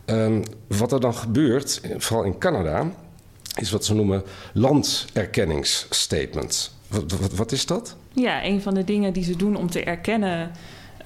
Um, 0.05 0.43
wat 0.67 0.91
er 0.91 0.99
dan 0.99 1.15
gebeurt, 1.15 1.81
vooral 1.97 2.25
in 2.25 2.37
Canada, 2.37 2.91
is 3.61 3.71
wat 3.71 3.85
ze 3.85 3.93
noemen 3.93 4.23
landerkenningsstatement. 4.53 6.75
Wat, 6.87 7.11
wat, 7.11 7.33
wat 7.33 7.51
is 7.51 7.65
dat? 7.65 7.95
Ja, 8.13 8.45
een 8.45 8.61
van 8.61 8.73
de 8.73 8.83
dingen 8.83 9.13
die 9.13 9.23
ze 9.23 9.35
doen 9.35 9.55
om 9.55 9.69
te 9.69 9.83
erkennen 9.83 10.51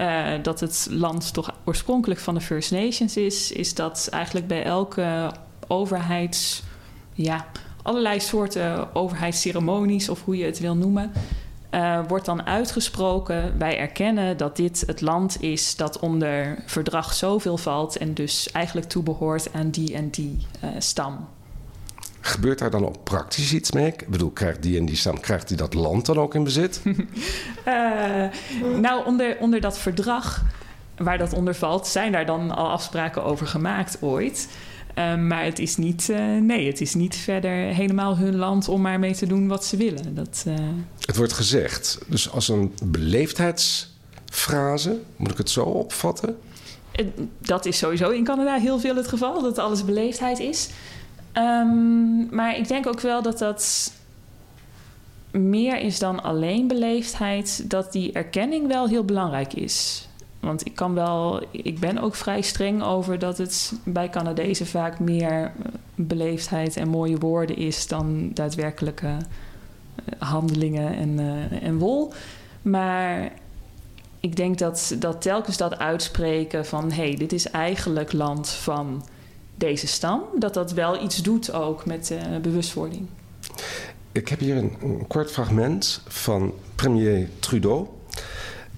uh, 0.01 0.27
dat 0.41 0.59
het 0.59 0.87
land 0.89 1.33
toch 1.33 1.51
oorspronkelijk 1.65 2.19
van 2.19 2.33
de 2.33 2.41
First 2.41 2.71
Nations 2.71 3.17
is, 3.17 3.51
is 3.51 3.73
dat 3.73 4.07
eigenlijk 4.11 4.47
bij 4.47 4.63
elke 4.63 5.31
overheids. 5.67 6.63
Ja, 7.13 7.45
allerlei 7.81 8.19
soorten 8.19 8.95
overheidsceremonies, 8.95 10.09
of 10.09 10.23
hoe 10.23 10.37
je 10.37 10.45
het 10.45 10.59
wil 10.59 10.75
noemen, 10.75 11.11
uh, 11.71 11.99
wordt 12.07 12.25
dan 12.25 12.45
uitgesproken: 12.45 13.57
wij 13.57 13.77
erkennen 13.77 14.37
dat 14.37 14.55
dit 14.55 14.83
het 14.87 15.01
land 15.01 15.41
is 15.41 15.75
dat 15.75 15.99
onder 15.99 16.63
verdrag 16.65 17.13
zoveel 17.13 17.57
valt 17.57 17.97
en 17.97 18.13
dus 18.13 18.51
eigenlijk 18.51 18.87
toebehoort 18.87 19.53
aan 19.53 19.69
die 19.69 19.93
en 19.93 20.09
die 20.09 20.37
uh, 20.63 20.69
stam. 20.77 21.27
Gebeurt 22.25 22.59
daar 22.59 22.71
dan 22.71 22.85
ook 22.85 23.03
praktisch 23.03 23.53
iets 23.53 23.71
mee? 23.71 23.87
Ik 23.87 24.07
bedoel, 24.07 24.29
krijgt 24.29 24.61
die 24.61 24.77
en 24.77 24.85
die 24.85 24.95
stam, 24.95 25.19
krijgt 25.19 25.47
die 25.47 25.57
dat 25.57 25.73
land 25.73 26.05
dan 26.05 26.17
ook 26.17 26.35
in 26.35 26.43
bezit? 26.43 26.81
uh, 26.85 26.95
nou, 28.81 29.05
onder, 29.05 29.37
onder 29.39 29.61
dat 29.61 29.77
verdrag 29.77 30.43
waar 30.97 31.17
dat 31.17 31.33
onder 31.33 31.55
valt, 31.55 31.87
zijn 31.87 32.11
daar 32.11 32.25
dan 32.25 32.55
al 32.55 32.69
afspraken 32.69 33.23
over 33.23 33.47
gemaakt 33.47 33.97
ooit. 34.01 34.47
Uh, 34.95 35.15
maar 35.15 35.43
het 35.43 35.59
is, 35.59 35.77
niet, 35.77 36.09
uh, 36.09 36.17
nee, 36.41 36.67
het 36.67 36.81
is 36.81 36.93
niet 36.93 37.15
verder 37.15 37.51
helemaal 37.51 38.17
hun 38.17 38.35
land 38.35 38.67
om 38.67 38.81
maar 38.81 38.99
mee 38.99 39.15
te 39.15 39.27
doen 39.27 39.47
wat 39.47 39.65
ze 39.65 39.77
willen. 39.77 40.15
Dat, 40.15 40.43
uh... 40.47 40.53
Het 41.05 41.15
wordt 41.15 41.33
gezegd, 41.33 41.99
dus 42.07 42.31
als 42.31 42.47
een 42.47 42.73
beleefdheidsfrase, 42.83 44.99
moet 45.15 45.31
ik 45.31 45.37
het 45.37 45.49
zo 45.49 45.63
opvatten? 45.63 46.37
Dat 47.39 47.65
is 47.65 47.77
sowieso 47.77 48.09
in 48.09 48.23
Canada 48.23 48.55
heel 48.55 48.79
veel 48.79 48.95
het 48.95 49.07
geval, 49.07 49.41
dat 49.41 49.57
alles 49.57 49.85
beleefdheid 49.85 50.39
is. 50.39 50.69
Um, 51.37 52.35
maar 52.35 52.57
ik 52.57 52.67
denk 52.67 52.87
ook 52.87 53.01
wel 53.01 53.21
dat 53.21 53.39
dat 53.39 53.93
meer 55.31 55.79
is 55.79 55.99
dan 55.99 56.23
alleen 56.23 56.67
beleefdheid, 56.67 57.69
dat 57.69 57.91
die 57.91 58.11
erkenning 58.11 58.67
wel 58.67 58.87
heel 58.87 59.03
belangrijk 59.03 59.53
is. 59.53 60.07
Want 60.39 60.65
ik 60.65 60.75
kan 60.75 60.93
wel, 60.93 61.43
ik 61.51 61.79
ben 61.79 61.97
ook 61.97 62.15
vrij 62.15 62.41
streng 62.41 62.83
over 62.83 63.19
dat 63.19 63.37
het 63.37 63.73
bij 63.83 64.09
Canadezen 64.09 64.67
vaak 64.67 64.99
meer 64.99 65.51
beleefdheid 65.95 66.77
en 66.77 66.87
mooie 66.87 67.17
woorden 67.17 67.55
is 67.55 67.87
dan 67.87 68.31
daadwerkelijke 68.33 69.07
eh, 69.07 70.21
handelingen 70.29 70.95
en, 70.95 71.19
uh, 71.19 71.63
en 71.63 71.77
wol. 71.77 72.13
Maar 72.61 73.31
ik 74.19 74.35
denk 74.35 74.57
dat, 74.57 74.95
dat 74.99 75.21
telkens 75.21 75.57
dat 75.57 75.77
uitspreken 75.77 76.65
van 76.65 76.91
hé, 76.91 77.07
hey, 77.07 77.15
dit 77.15 77.33
is 77.33 77.49
eigenlijk 77.49 78.13
land 78.13 78.49
van 78.49 79.05
deze 79.55 79.87
stam, 79.87 80.21
dat 80.39 80.53
dat 80.53 80.71
wel 80.71 81.03
iets 81.03 81.21
doet 81.21 81.53
ook 81.53 81.85
met 81.85 82.11
uh, 82.11 82.37
bewustwording. 82.41 83.07
Ik 84.11 84.27
heb 84.27 84.39
hier 84.39 84.57
een, 84.57 85.07
kort 85.07 85.31
fragment 85.31 86.01
van 86.07 86.53
premier 86.75 87.29
Trudeau. 87.39 87.87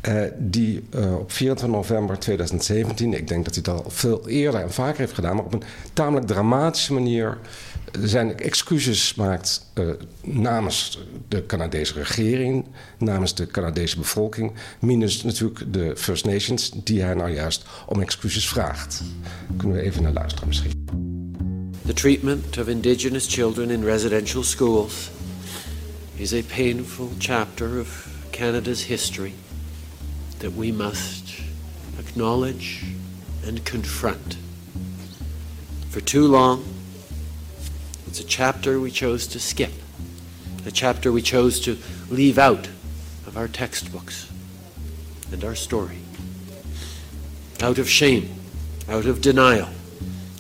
Uh, 0.08 0.22
die 0.38 0.84
uh, 0.96 1.18
op 1.18 1.32
24 1.32 1.78
november 1.78 2.20
2017, 2.20 3.14
ik 3.14 3.28
denk 3.28 3.46
dat 3.46 3.54
hij 3.54 3.64
dat 3.64 3.84
al 3.84 3.90
veel 3.90 4.28
eerder 4.28 4.62
en 4.62 4.72
vaker 4.74 5.00
heeft 5.00 5.14
gedaan, 5.14 5.36
maar 5.36 5.46
op 5.46 5.54
een 5.54 5.64
tamelijk 5.94 6.28
dramatische 6.28 6.94
manier 6.94 7.38
zijn 8.04 8.40
excuses 8.40 9.14
maakt 9.14 9.66
uh, 9.74 9.90
namens 10.24 11.00
de 11.28 11.46
Canadese 11.46 11.94
regering, 11.94 12.66
namens 12.98 13.36
de 13.36 13.48
Canadese 13.48 13.98
bevolking, 13.98 14.54
minus 14.80 15.24
natuurlijk 15.24 15.74
de 15.74 15.94
First 15.96 16.26
Nations, 16.26 16.72
die 16.84 17.02
hij 17.02 17.14
nou 17.14 17.32
juist 17.32 17.66
om 17.86 18.02
excuses 18.02 18.48
vraagt. 18.48 19.04
Kunnen 19.58 19.78
we 19.78 19.84
even 19.84 20.04
naar 20.04 20.14
luisteren 20.14 20.48
misschien. 20.48 20.86
The 21.86 21.94
treatment 21.94 22.58
of 22.58 22.68
indigenous 22.68 23.26
children 23.34 23.70
in 23.70 23.84
residential 23.84 24.44
schools 24.44 25.10
is 26.16 26.34
a 26.34 26.42
painful 26.56 27.12
chapter 27.18 27.80
of 27.80 28.08
Canada's 28.30 28.86
history. 28.86 29.34
that 30.40 30.56
we 30.56 30.72
must 30.72 31.42
acknowledge 31.98 32.84
and 33.46 33.66
confront. 33.66 34.38
For 35.90 36.02
too 36.02 36.28
long, 36.28 36.64
it's 38.08 38.20
a 38.20 38.24
chapter 38.24 38.80
we 38.80 38.90
chose 38.90 39.28
to 39.28 39.40
skip, 39.40 39.72
a 40.66 40.72
chapter 40.72 41.12
we 41.12 41.22
chose 41.22 41.60
to 41.62 41.78
leave 42.10 42.38
out 42.38 42.68
of 43.28 43.38
our 43.38 43.48
textbooks 43.48 44.32
and 45.32 45.44
our 45.44 45.56
story. 45.56 46.00
Out 47.62 47.78
of 47.78 47.90
shame, 47.90 48.30
out 48.88 49.06
of 49.06 49.22
denial, 49.22 49.70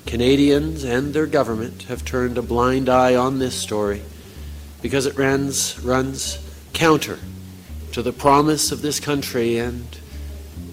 Canadians 0.05 0.83
and 0.83 1.13
their 1.13 1.25
government 1.25 1.83
have 1.83 2.05
turned 2.05 2.37
a 2.37 2.41
blind 2.41 2.87
eye 2.87 3.15
on 3.15 3.39
this 3.39 3.55
story 3.55 4.01
because 4.81 5.05
it 5.05 5.17
runs, 5.17 5.77
runs 5.81 6.39
counter 6.73 7.19
to 7.91 8.01
the 8.01 8.13
promise 8.13 8.71
of 8.71 8.81
this 8.81 8.99
country 8.99 9.57
and 9.57 9.99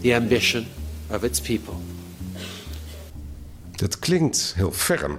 the 0.02 0.12
ambition 0.12 0.66
of 1.10 1.24
its 1.24 1.40
people. 1.40 1.80
Dat 3.76 3.98
klinkt 3.98 4.54
heel 4.54 4.70
ferm, 4.70 5.18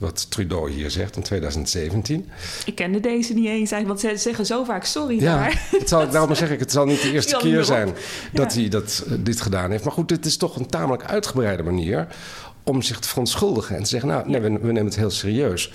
wat 0.00 0.30
Trudeau 0.30 0.70
hier 0.70 0.90
zegt 0.90 1.16
in 1.16 1.22
2017. 1.22 2.28
Ik 2.64 2.74
kende 2.74 3.00
deze 3.00 3.34
niet 3.34 3.46
eens, 3.46 3.70
want 3.70 4.00
ze 4.00 4.16
zeggen 4.16 4.46
zo 4.46 4.64
vaak 4.64 4.84
sorry 4.84 5.20
ja, 5.20 5.36
daar. 5.36 5.62
Het 5.70 5.88
zal, 5.88 6.10
daarom 6.10 6.34
zeg 6.34 6.50
ik, 6.50 6.58
het 6.58 6.72
zal 6.72 6.86
niet 6.86 7.02
de 7.02 7.12
eerste 7.12 7.36
keer 7.42 7.64
zijn 7.64 7.94
dat 8.32 8.54
hij 8.54 8.68
dat, 8.68 9.04
uh, 9.08 9.14
dit 9.20 9.40
gedaan 9.40 9.70
heeft. 9.70 9.84
Maar 9.84 9.92
goed, 9.92 10.08
dit 10.08 10.26
is 10.26 10.36
toch 10.36 10.56
een 10.56 10.66
tamelijk 10.66 11.04
uitgebreide 11.04 11.62
manier 11.62 12.06
om 12.64 12.82
zich 12.82 12.98
te 12.98 13.08
verontschuldigen 13.08 13.76
en 13.76 13.82
te 13.82 13.88
zeggen, 13.88 14.08
nou, 14.08 14.28
nee, 14.28 14.40
we, 14.40 14.50
we 14.50 14.72
nemen 14.72 14.84
het 14.84 14.96
heel 14.96 15.10
serieus. 15.10 15.72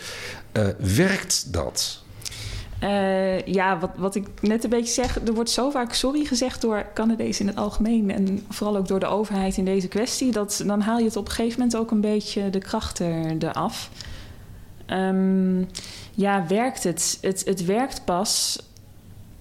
Uh, 0.54 0.68
werkt 0.78 1.54
dat? 1.54 2.04
Uh, 2.84 3.42
ja, 3.42 3.80
wat, 3.80 3.92
wat 3.96 4.16
ik 4.16 4.28
net 4.42 4.64
een 4.64 4.70
beetje 4.70 4.94
zeg, 4.94 5.16
er 5.26 5.34
wordt 5.34 5.50
zo 5.50 5.70
vaak 5.70 5.94
sorry 5.94 6.26
gezegd 6.26 6.62
door 6.62 6.86
Canadezen 6.94 7.42
in 7.42 7.48
het 7.48 7.58
algemeen 7.58 8.12
en 8.12 8.46
vooral 8.50 8.78
ook 8.78 8.88
door 8.88 9.00
de 9.00 9.06
overheid 9.06 9.58
in 9.58 9.66
deze 9.66 9.88
kwestie, 9.88 10.32
dat 10.32 10.64
dan 10.66 10.82
haal 10.82 10.98
je 10.98 11.06
het 11.06 11.16
op 11.16 11.28
een 11.28 11.34
gegeven 11.34 11.60
moment 11.60 11.78
ook 11.78 11.92
een 11.92 12.02
beetje 12.02 12.50
de 12.50 12.60
krachten 12.60 13.38
eraf. 13.40 13.90
Um, 14.90 15.68
ja, 16.14 16.48
werkt 16.48 16.84
het? 16.84 17.18
het? 17.22 17.46
Het 17.46 17.66
werkt 17.66 18.06
pas 18.06 18.60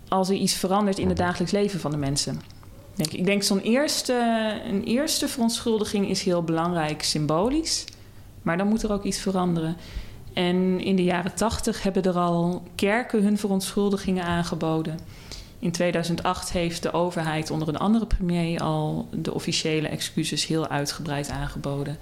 als 0.08 0.28
er 0.28 0.34
iets 0.34 0.54
verandert 0.54 0.98
in 0.98 1.08
het 1.08 1.16
dagelijks 1.16 1.52
leven 1.52 1.80
van 1.80 1.90
de 1.90 1.96
mensen. 1.96 2.40
Denk 2.94 3.10
ik. 3.10 3.18
ik 3.18 3.24
denk 3.24 3.42
zo'n 3.42 3.60
eerste, 3.60 4.14
een 4.64 4.84
eerste 4.84 5.28
verontschuldiging 5.28 6.08
is 6.08 6.22
heel 6.22 6.42
belangrijk 6.42 7.02
symbolisch. 7.02 7.84
Maar 8.42 8.58
dan 8.58 8.68
moet 8.68 8.82
er 8.82 8.92
ook 8.92 9.04
iets 9.04 9.18
veranderen. 9.18 9.76
En 10.32 10.80
in 10.80 10.96
de 10.96 11.04
jaren 11.04 11.34
tachtig 11.34 11.82
hebben 11.82 12.02
er 12.02 12.18
al 12.18 12.62
kerken 12.74 13.22
hun 13.22 13.38
verontschuldigingen 13.38 14.24
aangeboden. 14.24 14.98
In 15.58 15.72
2008 15.72 16.52
heeft 16.52 16.82
de 16.82 16.92
overheid 16.92 17.50
onder 17.50 17.68
een 17.68 17.78
andere 17.78 18.06
premier 18.06 18.60
al 18.60 19.08
de 19.12 19.34
officiële 19.34 19.88
excuses 19.88 20.46
heel 20.46 20.68
uitgebreid 20.68 21.30
aangeboden. 21.30 21.98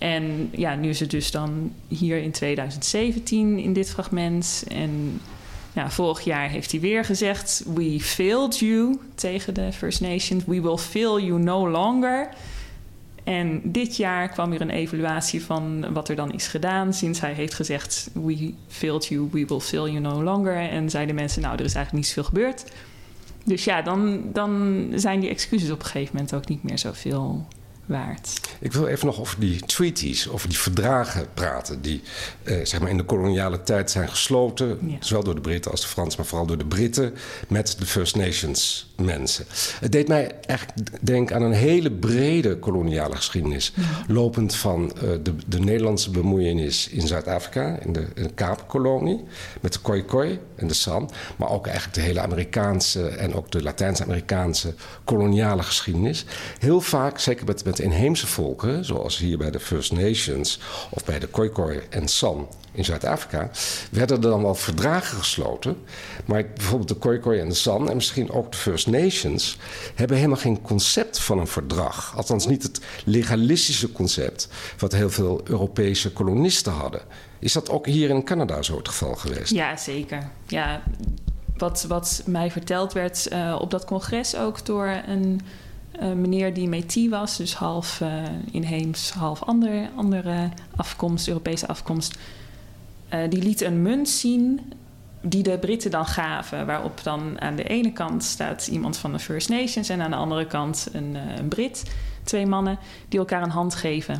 En 0.00 0.50
ja, 0.52 0.74
nu 0.74 0.88
is 0.88 1.00
het 1.00 1.10
dus 1.10 1.30
dan 1.30 1.72
hier 1.88 2.22
in 2.22 2.30
2017 2.30 3.58
in 3.58 3.72
dit 3.72 3.90
fragment. 3.90 4.64
En 4.68 5.20
ja, 5.72 5.90
vorig 5.90 6.20
jaar 6.20 6.48
heeft 6.48 6.70
hij 6.70 6.80
weer 6.80 7.04
gezegd: 7.04 7.64
We 7.74 8.00
failed 8.00 8.58
you 8.58 8.98
tegen 9.14 9.54
de 9.54 9.72
First 9.72 10.00
Nations. 10.00 10.44
We 10.44 10.60
will 10.60 10.76
fail 10.76 11.20
you 11.20 11.40
no 11.40 11.68
longer. 11.68 12.28
En 13.24 13.60
dit 13.64 13.96
jaar 13.96 14.28
kwam 14.28 14.50
weer 14.50 14.60
een 14.60 14.70
evaluatie 14.70 15.42
van 15.44 15.92
wat 15.92 16.08
er 16.08 16.16
dan 16.16 16.32
is 16.32 16.46
gedaan 16.46 16.94
sinds 16.94 17.20
hij 17.20 17.32
heeft 17.32 17.54
gezegd: 17.54 18.10
We 18.12 18.52
failed 18.68 19.06
you, 19.06 19.28
we 19.32 19.46
will 19.46 19.60
fail 19.60 19.88
you 19.88 20.00
no 20.00 20.22
longer. 20.22 20.56
En 20.56 20.90
zeiden 20.90 21.14
mensen: 21.14 21.42
Nou, 21.42 21.54
er 21.54 21.64
is 21.64 21.74
eigenlijk 21.74 22.04
niet 22.04 22.14
zoveel 22.14 22.24
gebeurd. 22.24 22.64
Dus 23.44 23.64
ja, 23.64 23.82
dan, 23.82 24.22
dan 24.32 24.84
zijn 24.94 25.20
die 25.20 25.30
excuses 25.30 25.70
op 25.70 25.78
een 25.78 25.86
gegeven 25.86 26.14
moment 26.14 26.34
ook 26.34 26.48
niet 26.48 26.62
meer 26.62 26.78
zoveel 26.78 27.46
waard. 27.90 28.40
Ik 28.60 28.72
wil 28.72 28.86
even 28.86 29.06
nog 29.06 29.20
over 29.20 29.40
die 29.40 29.60
treaties, 29.60 30.28
over 30.28 30.48
die 30.48 30.58
verdragen 30.58 31.26
praten. 31.34 31.82
Die 31.82 32.02
eh, 32.42 32.56
zeg 32.62 32.80
maar 32.80 32.90
in 32.90 32.96
de 32.96 33.02
koloniale 33.02 33.62
tijd 33.62 33.90
zijn 33.90 34.08
gesloten. 34.08 34.78
Zowel 35.00 35.24
door 35.24 35.34
de 35.34 35.40
Britten 35.40 35.70
als 35.70 35.80
de 35.80 35.86
Fransen, 35.86 36.18
maar 36.18 36.28
vooral 36.28 36.46
door 36.46 36.58
de 36.58 36.64
Britten. 36.64 37.14
Met 37.48 37.76
de 37.78 37.86
First 37.86 38.16
Nations 38.16 38.90
mensen. 38.96 39.44
Het 39.80 39.92
deed 39.92 40.08
mij 40.08 40.32
eigenlijk 40.46 40.88
denken 41.00 41.36
aan 41.36 41.42
een 41.42 41.52
hele 41.52 41.90
brede 41.90 42.58
koloniale 42.58 43.16
geschiedenis. 43.16 43.72
Lopend 44.06 44.54
van 44.54 44.92
uh, 44.94 45.00
de, 45.22 45.34
de, 45.46 45.60
Nederlandse 45.60 46.10
bemoeienis 46.10 46.88
in 46.88 47.06
Zuid-Afrika, 47.06 47.78
in 47.80 47.92
de, 47.92 48.06
in 48.14 48.22
de 48.22 48.32
Kaapkolonie. 48.34 49.24
Met 49.60 49.72
de 49.72 49.80
Khoikhoi 49.80 50.38
en 50.56 50.66
de 50.66 50.74
San. 50.74 51.10
Maar 51.36 51.50
ook 51.50 51.66
eigenlijk 51.66 51.96
de 51.96 52.02
hele 52.02 52.20
Amerikaanse 52.20 53.08
en 53.08 53.34
ook 53.34 53.50
de 53.50 53.62
Latijns-Amerikaanse 53.62 54.74
koloniale 55.04 55.62
geschiedenis. 55.62 56.24
Heel 56.58 56.80
vaak, 56.80 57.18
zeker 57.18 57.46
met, 57.46 57.64
met 57.64 57.79
inheemse 57.82 58.26
volken, 58.26 58.84
zoals 58.84 59.18
hier 59.18 59.38
bij 59.38 59.50
de 59.50 59.60
First 59.60 59.92
Nations 59.92 60.60
of 60.90 61.04
bij 61.04 61.18
de 61.18 61.26
Khoikhoi 61.26 61.80
en 61.90 62.08
San 62.08 62.48
in 62.72 62.84
Zuid-Afrika, 62.84 63.50
werden 63.90 64.16
er 64.16 64.22
dan 64.22 64.42
wel 64.42 64.54
verdragen 64.54 65.18
gesloten. 65.18 65.76
Maar 66.24 66.44
bijvoorbeeld 66.54 66.88
de 66.88 66.98
Khoikhoi 66.98 67.38
en 67.38 67.48
de 67.48 67.54
San 67.54 67.88
en 67.90 67.94
misschien 67.94 68.30
ook 68.30 68.52
de 68.52 68.58
First 68.58 68.86
Nations 68.86 69.58
hebben 69.94 70.16
helemaal 70.16 70.38
geen 70.38 70.62
concept 70.62 71.20
van 71.20 71.38
een 71.38 71.46
verdrag. 71.46 72.12
Althans 72.16 72.46
niet 72.46 72.62
het 72.62 72.80
legalistische 73.04 73.92
concept 73.92 74.48
wat 74.78 74.92
heel 74.92 75.10
veel 75.10 75.40
Europese 75.44 76.12
kolonisten 76.12 76.72
hadden. 76.72 77.00
Is 77.38 77.52
dat 77.52 77.70
ook 77.70 77.86
hier 77.86 78.10
in 78.10 78.24
Canada 78.24 78.62
zo 78.62 78.76
het 78.76 78.88
geval 78.88 79.14
geweest? 79.14 79.52
Ja, 79.52 79.76
zeker. 79.76 80.30
Ja, 80.46 80.82
wat, 81.56 81.84
wat 81.88 82.22
mij 82.26 82.50
verteld 82.50 82.92
werd 82.92 83.28
uh, 83.32 83.58
op 83.60 83.70
dat 83.70 83.84
congres 83.84 84.36
ook 84.36 84.66
door 84.66 85.02
een 85.06 85.40
meneer 86.06 86.54
die 86.54 86.68
Métis 86.68 87.08
was, 87.08 87.36
dus 87.36 87.54
half 87.54 88.00
uh, 88.00 88.22
inheems, 88.50 89.10
half 89.10 89.42
ander, 89.42 89.88
andere 89.94 90.48
afkomst, 90.76 91.28
Europese 91.28 91.66
afkomst. 91.66 92.18
Uh, 93.14 93.20
die 93.28 93.42
liet 93.42 93.60
een 93.60 93.82
munt 93.82 94.08
zien 94.08 94.60
die 95.20 95.42
de 95.42 95.58
Britten 95.58 95.90
dan 95.90 96.06
gaven. 96.06 96.66
Waarop 96.66 97.00
dan 97.02 97.40
aan 97.40 97.56
de 97.56 97.64
ene 97.64 97.92
kant 97.92 98.24
staat 98.24 98.66
iemand 98.66 98.96
van 98.96 99.12
de 99.12 99.18
First 99.18 99.48
Nations 99.48 99.88
en 99.88 100.00
aan 100.00 100.10
de 100.10 100.16
andere 100.16 100.46
kant 100.46 100.88
een, 100.92 101.14
een 101.38 101.48
Brit. 101.48 101.82
Twee 102.22 102.46
mannen 102.46 102.78
die 103.08 103.18
elkaar 103.18 103.42
een 103.42 103.50
hand 103.50 103.74
geven. 103.74 104.14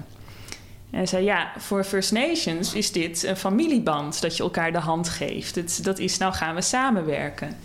En 0.91 0.97
hij 0.97 1.07
zei, 1.07 1.25
ja, 1.25 1.53
voor 1.57 1.85
First 1.85 2.13
Nations 2.13 2.75
is 2.75 2.93
dit 2.93 3.23
een 3.23 3.37
familieband 3.37 4.21
dat 4.21 4.37
je 4.37 4.43
elkaar 4.43 4.73
de 4.73 4.79
hand 4.79 5.09
geeft. 5.09 5.55
Het, 5.55 5.81
dat 5.83 5.99
is, 5.99 6.19
nou 6.19 6.33
gaan 6.33 6.55
we 6.55 6.61
samenwerken. 6.61 7.57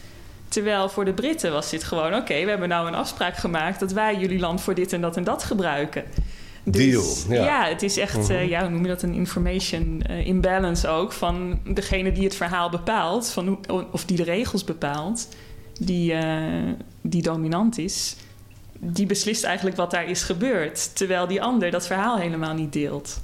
Terwijl 0.56 0.90
voor 0.90 1.06
de 1.06 1.14
Britten 1.14 1.52
was 1.52 1.70
dit 1.70 1.84
gewoon: 1.84 2.08
oké, 2.08 2.16
okay, 2.18 2.44
we 2.44 2.50
hebben 2.50 2.70
nou 2.70 2.88
een 2.88 2.96
afspraak 2.96 3.38
gemaakt 3.38 3.80
dat 3.80 3.92
wij 3.92 4.18
jullie 4.18 4.40
land 4.40 4.62
voor 4.62 4.76
dit 4.76 4.94
en 4.94 5.02
dat 5.02 5.18
en 5.18 5.24
dat 5.24 5.44
gebruiken. 5.44 6.04
Dus, 6.64 7.26
Deal. 7.26 7.38
Ja. 7.38 7.46
ja. 7.46 7.68
het 7.70 7.84
is 7.84 7.98
echt, 7.98 8.30
uh, 8.30 8.50
ja, 8.50 8.62
hoe 8.62 8.70
noem 8.70 8.82
je 8.82 8.88
dat, 8.88 9.02
een 9.02 9.14
information 9.14 10.04
uh, 10.10 10.28
imbalance 10.28 10.88
ook. 10.88 11.12
Van 11.14 11.60
degene 11.64 12.12
die 12.12 12.24
het 12.24 12.36
verhaal 12.36 12.70
bepaalt, 12.70 13.30
van 13.30 13.60
of 13.92 14.06
die 14.06 14.18
de 14.18 14.24
regels 14.24 14.64
bepaalt, 14.64 15.28
die, 15.80 16.14
uh, 16.14 16.24
die 17.02 17.22
dominant 17.22 17.78
is, 17.78 18.16
die 18.80 19.06
beslist 19.06 19.44
eigenlijk 19.44 19.76
wat 19.76 19.92
daar 19.92 20.10
is 20.10 20.24
gebeurd. 20.24 20.96
Terwijl 20.96 21.28
die 21.28 21.42
ander 21.42 21.72
dat 21.72 21.88
verhaal 21.88 22.18
helemaal 22.18 22.54
niet 22.54 22.74
deelt. 22.74 23.20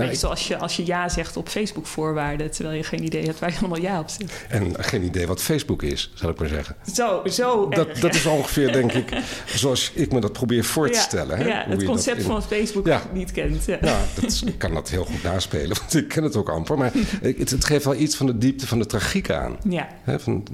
Een 0.00 0.06
beetje 0.06 0.20
zoals 0.20 0.48
je, 0.48 0.58
als 0.58 0.76
je 0.76 0.86
ja 0.86 1.08
zegt 1.08 1.36
op 1.36 1.48
Facebook 1.48 1.86
voorwaarden, 1.86 2.50
terwijl 2.50 2.76
je 2.76 2.82
geen 2.82 3.04
idee 3.04 3.24
hebt 3.24 3.38
waar 3.38 3.50
je 3.50 3.58
allemaal 3.58 3.80
ja 3.80 4.00
op 4.00 4.08
zit. 4.08 4.44
En 4.48 4.84
geen 4.84 5.02
idee 5.02 5.26
wat 5.26 5.42
Facebook 5.42 5.82
is, 5.82 6.10
zal 6.14 6.30
ik 6.30 6.38
maar 6.38 6.48
zeggen. 6.48 6.76
Zo, 6.94 7.22
zo 7.26 7.68
dat, 7.68 7.86
erg, 7.88 7.98
dat 7.98 8.14
is 8.14 8.26
ongeveer, 8.26 8.72
denk 8.72 8.92
ik, 8.92 9.12
zoals 9.54 9.90
ik 9.94 10.12
me 10.12 10.20
dat 10.20 10.32
probeer 10.32 10.64
voor 10.64 10.86
te 10.86 10.94
ja, 10.94 11.00
stellen. 11.00 11.38
Hè? 11.38 11.44
Ja, 11.44 11.64
het 11.68 11.84
concept 11.84 12.18
in... 12.18 12.24
van 12.24 12.42
Facebook 12.42 12.86
ja. 12.86 13.02
niet 13.12 13.32
kent. 13.32 13.64
Ja, 13.64 13.78
ja 13.80 14.00
dat, 14.20 14.42
ik 14.46 14.58
kan 14.58 14.74
dat 14.74 14.88
heel 14.88 15.04
goed 15.04 15.22
naspelen, 15.22 15.76
want 15.80 15.94
ik 15.94 16.08
ken 16.08 16.22
het 16.22 16.36
ook 16.36 16.48
amper. 16.48 16.78
Maar 16.78 16.92
het, 17.22 17.50
het 17.50 17.64
geeft 17.64 17.84
wel 17.84 17.94
iets 17.94 18.16
van 18.16 18.26
de 18.26 18.38
diepte 18.38 18.66
van 18.66 18.78
de 18.78 18.86
tragiek 18.86 19.30
aan. 19.30 19.56
Ja. 19.68 19.88
Hè? 20.02 20.20
Van 20.20 20.44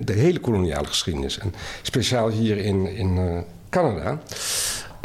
de 0.00 0.12
hele 0.12 0.38
koloniale 0.38 0.86
geschiedenis. 0.86 1.38
En 1.38 1.54
speciaal 1.82 2.28
hier 2.28 2.56
in, 2.56 2.86
in 2.86 3.16
uh, 3.16 3.38
Canada. 3.70 4.20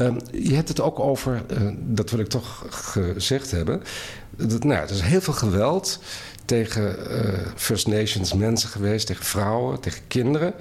Um, 0.03 0.17
je 0.31 0.55
hebt 0.55 0.67
het 0.67 0.81
ook 0.81 0.99
over, 0.99 1.41
uh, 1.51 1.69
dat 1.77 2.09
wil 2.09 2.19
ik 2.19 2.27
toch 2.27 2.65
gezegd 2.69 3.51
hebben. 3.51 3.83
Dat, 4.29 4.63
nou, 4.63 4.83
er 4.83 4.91
is 4.91 5.01
heel 5.01 5.21
veel 5.21 5.33
geweld 5.33 5.99
tegen 6.45 6.95
uh, 7.11 7.39
First 7.55 7.87
Nations 7.87 8.33
mensen 8.33 8.69
geweest, 8.69 9.07
tegen 9.07 9.25
vrouwen, 9.25 9.79
tegen 9.79 10.01
kinderen. 10.07 10.53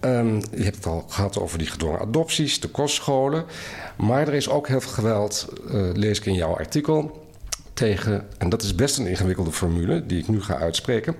Um, 0.00 0.40
je 0.54 0.64
hebt 0.64 0.76
het 0.76 0.86
al 0.86 1.04
gehad 1.08 1.38
over 1.38 1.58
die 1.58 1.66
gedwongen 1.66 2.00
adopties, 2.00 2.60
de 2.60 2.68
kostscholen. 2.68 3.44
Maar 3.96 4.28
er 4.28 4.34
is 4.34 4.48
ook 4.48 4.68
heel 4.68 4.80
veel 4.80 4.92
geweld, 4.92 5.48
uh, 5.70 5.90
lees 5.92 6.18
ik 6.18 6.26
in 6.26 6.34
jouw 6.34 6.56
artikel, 6.56 7.26
tegen, 7.72 8.26
en 8.38 8.48
dat 8.48 8.62
is 8.62 8.74
best 8.74 8.98
een 8.98 9.06
ingewikkelde 9.06 9.52
formule 9.52 10.06
die 10.06 10.18
ik 10.18 10.28
nu 10.28 10.42
ga 10.42 10.58
uitspreken. 10.58 11.16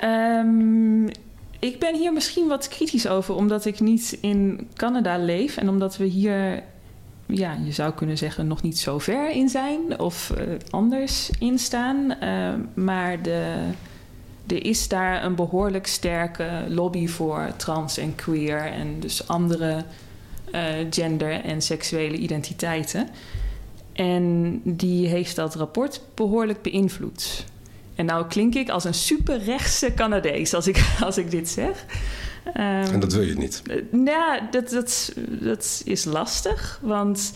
Um, 0.03 1.07
ik 1.59 1.79
ben 1.79 1.95
hier 1.95 2.13
misschien 2.13 2.47
wat 2.47 2.67
kritisch 2.67 3.07
over, 3.07 3.35
omdat 3.35 3.65
ik 3.65 3.79
niet 3.79 4.17
in 4.21 4.67
Canada 4.73 5.17
leef 5.17 5.57
en 5.57 5.69
omdat 5.69 5.97
we 5.97 6.05
hier, 6.05 6.63
ja, 7.25 7.57
je 7.63 7.71
zou 7.71 7.93
kunnen 7.93 8.17
zeggen, 8.17 8.47
nog 8.47 8.61
niet 8.61 8.79
zo 8.79 8.99
ver 8.99 9.31
in 9.31 9.49
zijn 9.49 9.99
of 9.99 10.33
uh, 10.37 10.43
anders 10.69 11.29
in 11.39 11.59
staan. 11.59 12.15
Uh, 12.23 12.53
maar 12.73 13.21
de, 13.21 13.55
er 14.47 14.65
is 14.65 14.87
daar 14.87 15.23
een 15.23 15.35
behoorlijk 15.35 15.87
sterke 15.87 16.63
lobby 16.67 17.07
voor 17.07 17.47
trans 17.55 17.97
en 17.97 18.15
queer 18.15 18.57
en 18.57 18.99
dus 18.99 19.27
andere 19.27 19.85
uh, 20.53 20.61
gender 20.89 21.43
en 21.43 21.61
seksuele 21.61 22.17
identiteiten. 22.17 23.09
En 23.93 24.61
die 24.63 25.07
heeft 25.07 25.35
dat 25.35 25.55
rapport 25.55 26.01
behoorlijk 26.13 26.61
beïnvloed. 26.61 27.45
En 27.95 28.05
nou 28.05 28.27
klink 28.27 28.55
ik 28.55 28.69
als 28.69 28.83
een 28.83 28.93
superrechtse 28.93 29.93
Canadees 29.93 30.53
als 30.53 30.67
ik, 30.67 30.85
als 31.05 31.17
ik 31.17 31.31
dit 31.31 31.49
zeg. 31.49 31.85
Um, 32.47 32.53
en 32.53 32.99
dat 32.99 33.13
wil 33.13 33.21
je 33.21 33.37
niet? 33.37 33.61
Nou, 33.91 34.41
dat, 34.51 34.69
dat, 34.69 35.13
dat 35.27 35.81
is 35.85 36.05
lastig. 36.05 36.79
Want 36.81 37.31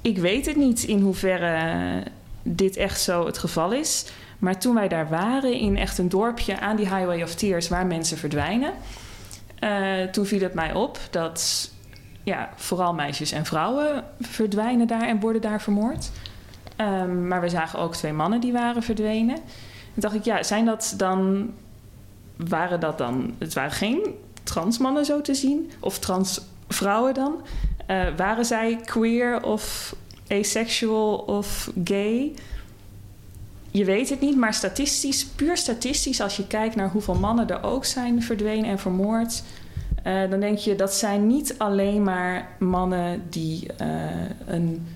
ik 0.00 0.18
weet 0.18 0.46
het 0.46 0.56
niet 0.56 0.82
in 0.82 1.00
hoeverre 1.00 2.02
dit 2.42 2.76
echt 2.76 3.00
zo 3.00 3.26
het 3.26 3.38
geval 3.38 3.72
is. 3.72 4.06
Maar 4.38 4.58
toen 4.58 4.74
wij 4.74 4.88
daar 4.88 5.08
waren, 5.08 5.52
in 5.52 5.76
echt 5.76 5.98
een 5.98 6.08
dorpje 6.08 6.60
aan 6.60 6.76
die 6.76 6.94
Highway 6.94 7.22
of 7.22 7.34
Tears... 7.34 7.68
waar 7.68 7.86
mensen 7.86 8.18
verdwijnen... 8.18 8.72
Uh, 9.60 10.02
toen 10.02 10.26
viel 10.26 10.40
het 10.40 10.54
mij 10.54 10.74
op 10.74 10.98
dat 11.10 11.70
ja, 12.22 12.50
vooral 12.56 12.94
meisjes 12.94 13.32
en 13.32 13.44
vrouwen 13.44 14.04
verdwijnen 14.20 14.86
daar 14.86 15.08
en 15.08 15.20
worden 15.20 15.40
daar 15.40 15.62
vermoord. 15.62 16.10
Um, 16.80 17.28
maar 17.28 17.40
we 17.40 17.48
zagen 17.48 17.78
ook 17.78 17.94
twee 17.94 18.12
mannen 18.12 18.40
die 18.40 18.52
waren 18.52 18.82
verdwenen. 18.82 19.34
Toen 19.34 19.44
dacht 19.94 20.14
ik, 20.14 20.24
ja, 20.24 20.42
zijn 20.42 20.64
dat 20.64 20.94
dan. 20.96 21.50
Waren 22.36 22.80
dat 22.80 22.98
dan. 22.98 23.34
Het 23.38 23.54
waren 23.54 23.70
geen 23.70 24.14
transmannen 24.46 25.04
zo 25.04 25.20
te 25.20 25.34
zien, 25.34 25.70
of 25.80 25.98
transvrouwen 25.98 27.14
dan. 27.14 27.34
Uh, 27.90 28.06
waren 28.16 28.44
zij 28.44 28.80
queer 28.84 29.42
of 29.42 29.94
asexual 30.28 31.16
of 31.16 31.70
gay? 31.84 32.34
Je 33.70 33.84
weet 33.84 34.08
het 34.08 34.20
niet, 34.20 34.36
maar 34.36 34.54
statistisch, 34.54 35.26
puur 35.26 35.56
statistisch, 35.56 36.20
als 36.20 36.36
je 36.36 36.46
kijkt 36.46 36.76
naar 36.76 36.90
hoeveel 36.90 37.14
mannen 37.14 37.48
er 37.48 37.62
ook 37.62 37.84
zijn 37.84 38.22
verdwenen 38.22 38.70
en 38.70 38.78
vermoord, 38.78 39.42
Uh, 40.06 40.30
dan 40.30 40.40
denk 40.40 40.58
je 40.58 40.74
dat 40.74 40.94
zijn 40.94 41.26
niet 41.26 41.54
alleen 41.58 42.02
maar 42.02 42.48
mannen 42.58 43.22
die 43.30 43.66
uh, 43.80 43.88
een 44.46 44.86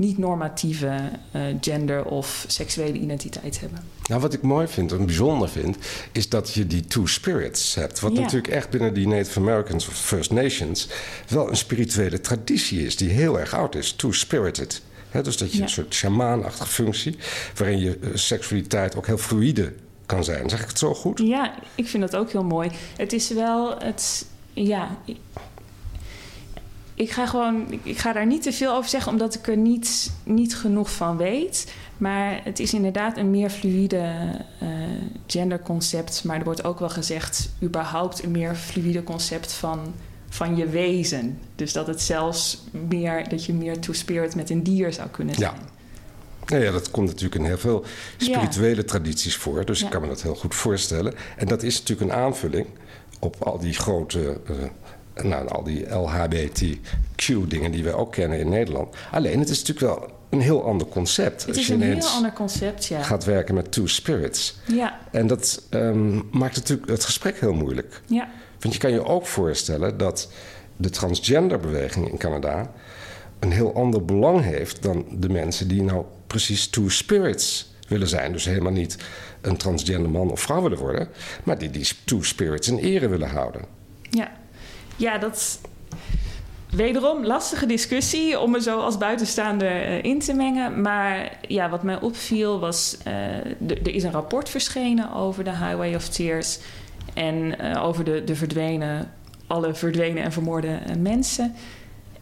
niet-normatieve 0.00 1.10
uh, 1.36 1.42
gender 1.60 2.04
of 2.04 2.44
seksuele 2.46 2.98
identiteit 2.98 3.60
hebben. 3.60 3.78
Nou, 4.06 4.20
wat 4.20 4.32
ik 4.32 4.42
mooi 4.42 4.68
vind 4.68 4.92
en 4.92 5.06
bijzonder 5.06 5.48
vind, 5.48 5.76
is 6.12 6.28
dat 6.28 6.52
je 6.52 6.66
die 6.66 6.84
two 6.84 7.06
spirits 7.06 7.74
hebt. 7.74 8.00
Wat 8.00 8.12
ja. 8.12 8.20
natuurlijk 8.20 8.52
echt 8.54 8.70
binnen 8.70 8.94
die 8.94 9.08
Native 9.08 9.40
Americans 9.40 9.88
of 9.88 9.94
First 9.94 10.30
Nations 10.30 10.88
wel 11.28 11.48
een 11.48 11.56
spirituele 11.56 12.20
traditie 12.20 12.86
is, 12.86 12.96
die 12.96 13.10
heel 13.10 13.38
erg 13.38 13.54
oud 13.54 13.74
is. 13.74 13.92
Two-spirited. 13.92 14.82
dus 15.22 15.36
dat 15.36 15.50
je 15.50 15.56
ja. 15.56 15.62
een 15.62 15.68
soort 15.68 15.94
shamaanachtige 15.94 16.66
functie, 16.66 17.16
waarin 17.56 17.78
je 17.78 17.98
uh, 18.00 18.08
seksualiteit 18.14 18.96
ook 18.96 19.06
heel 19.06 19.18
fluide 19.18 19.72
kan 20.06 20.24
zijn. 20.24 20.48
Zeg 20.48 20.60
ik 20.60 20.68
het 20.68 20.78
zo 20.78 20.94
goed? 20.94 21.18
Ja, 21.18 21.54
ik 21.74 21.88
vind 21.88 22.02
dat 22.02 22.16
ook 22.16 22.30
heel 22.32 22.44
mooi. 22.44 22.70
Het 22.96 23.12
is 23.12 23.30
wel 23.30 23.78
het. 23.78 24.26
Ja, 24.52 24.98
ik 27.00 27.10
ga 27.10 27.26
gewoon, 27.26 27.80
ik 27.82 27.98
ga 27.98 28.12
daar 28.12 28.26
niet 28.26 28.42
te 28.42 28.52
veel 28.52 28.74
over 28.74 28.90
zeggen, 28.90 29.12
omdat 29.12 29.34
ik 29.34 29.46
er 29.46 29.56
niet, 29.56 30.12
niet 30.24 30.56
genoeg 30.56 30.92
van 30.92 31.16
weet. 31.16 31.72
Maar 31.96 32.40
het 32.44 32.58
is 32.58 32.74
inderdaad 32.74 33.16
een 33.16 33.30
meer 33.30 33.50
fluïde 33.50 34.14
uh, 34.62 34.68
genderconcept. 35.26 36.24
Maar 36.24 36.38
er 36.38 36.44
wordt 36.44 36.64
ook 36.64 36.78
wel 36.78 36.88
gezegd, 36.88 37.50
überhaupt 37.62 38.22
een 38.22 38.30
meer 38.30 38.54
fluïde 38.54 39.02
concept 39.02 39.52
van, 39.52 39.94
van 40.28 40.56
je 40.56 40.66
wezen. 40.66 41.38
Dus 41.54 41.72
dat 41.72 41.86
het 41.86 42.00
zelfs 42.00 42.64
meer, 42.88 43.28
dat 43.28 43.44
je 43.44 43.52
meer 43.52 43.80
two-spirit 43.80 44.34
met 44.34 44.50
een 44.50 44.62
dier 44.62 44.92
zou 44.92 45.08
kunnen 45.08 45.34
zijn. 45.34 45.54
Ja. 45.54 45.68
Nou 46.46 46.62
ja, 46.64 46.70
dat 46.72 46.90
komt 46.90 47.06
natuurlijk 47.06 47.34
in 47.34 47.44
heel 47.44 47.58
veel 47.58 47.84
spirituele 48.16 48.76
ja. 48.76 48.82
tradities 48.82 49.36
voor. 49.36 49.64
Dus 49.64 49.78
ja. 49.78 49.84
ik 49.84 49.90
kan 49.90 50.00
me 50.00 50.08
dat 50.08 50.22
heel 50.22 50.34
goed 50.34 50.54
voorstellen. 50.54 51.14
En 51.36 51.46
dat 51.46 51.62
is 51.62 51.78
natuurlijk 51.78 52.10
een 52.10 52.16
aanvulling 52.16 52.66
op 53.20 53.42
al 53.42 53.58
die 53.58 53.74
grote 53.74 54.40
uh, 54.50 54.56
nou, 55.22 55.48
al 55.48 55.62
die 55.62 55.94
LHBTQ-dingen 55.94 57.70
die 57.70 57.84
we 57.84 57.94
ook 57.94 58.12
kennen 58.12 58.38
in 58.38 58.48
Nederland. 58.48 58.96
Alleen, 59.10 59.38
het 59.38 59.48
is 59.48 59.58
natuurlijk 59.58 59.86
wel 59.86 60.10
een 60.30 60.40
heel 60.40 60.64
ander 60.64 60.86
concept. 60.86 61.46
Het 61.46 61.56
is 61.56 61.68
een 61.68 61.82
heel 61.82 62.06
ander 62.06 62.32
concept, 62.32 62.86
ja. 62.86 63.02
gaat 63.02 63.24
werken 63.24 63.54
met 63.54 63.72
two 63.72 63.86
spirits. 63.86 64.58
Ja. 64.66 64.98
En 65.12 65.26
dat 65.26 65.62
um, 65.70 66.28
maakt 66.30 66.56
natuurlijk 66.56 66.88
het 66.90 67.04
gesprek 67.04 67.40
heel 67.40 67.52
moeilijk. 67.52 68.00
Ja. 68.06 68.28
Want 68.60 68.74
je 68.74 68.80
kan 68.80 68.92
je 68.92 69.04
ook 69.04 69.26
voorstellen 69.26 69.98
dat 69.98 70.28
de 70.76 70.90
transgenderbeweging 70.90 72.10
in 72.10 72.18
Canada... 72.18 72.70
een 73.38 73.52
heel 73.52 73.74
ander 73.74 74.04
belang 74.04 74.42
heeft 74.42 74.82
dan 74.82 75.06
de 75.10 75.28
mensen 75.28 75.68
die 75.68 75.82
nou 75.82 76.04
precies 76.26 76.66
two 76.66 76.88
spirits 76.88 77.74
willen 77.88 78.08
zijn. 78.08 78.32
Dus 78.32 78.44
helemaal 78.44 78.72
niet 78.72 78.96
een 79.40 79.56
transgender 79.56 80.10
man 80.10 80.30
of 80.30 80.40
vrouw 80.40 80.62
willen 80.62 80.78
worden... 80.78 81.08
maar 81.44 81.58
die 81.58 81.70
die 81.70 81.88
two 82.04 82.22
spirits 82.22 82.68
in 82.68 82.78
ere 82.78 83.08
willen 83.08 83.30
houden. 83.30 83.64
Ja. 84.10 84.30
Ja, 85.00 85.18
dat 85.18 85.60
wederom 86.70 87.24
lastige 87.24 87.66
discussie 87.66 88.40
om 88.40 88.54
er 88.54 88.62
zo 88.62 88.80
als 88.80 88.98
buitenstaander 88.98 89.88
uh, 89.88 90.02
in 90.02 90.18
te 90.18 90.32
mengen. 90.32 90.80
Maar 90.80 91.38
ja, 91.48 91.68
wat 91.68 91.82
mij 91.82 92.00
opviel 92.00 92.58
was, 92.58 92.96
uh, 93.06 93.12
er 93.68 93.94
is 93.94 94.02
een 94.02 94.12
rapport 94.12 94.48
verschenen 94.48 95.12
over 95.12 95.44
de 95.44 95.50
Highway 95.50 95.94
of 95.94 96.08
Tears 96.08 96.58
en 97.14 97.34
uh, 97.60 97.84
over 97.84 98.04
de, 98.04 98.24
de 98.24 98.34
verdwenen, 98.34 99.12
alle 99.46 99.74
verdwenen 99.74 100.22
en 100.22 100.32
vermoorde 100.32 100.78
mensen. 100.98 101.54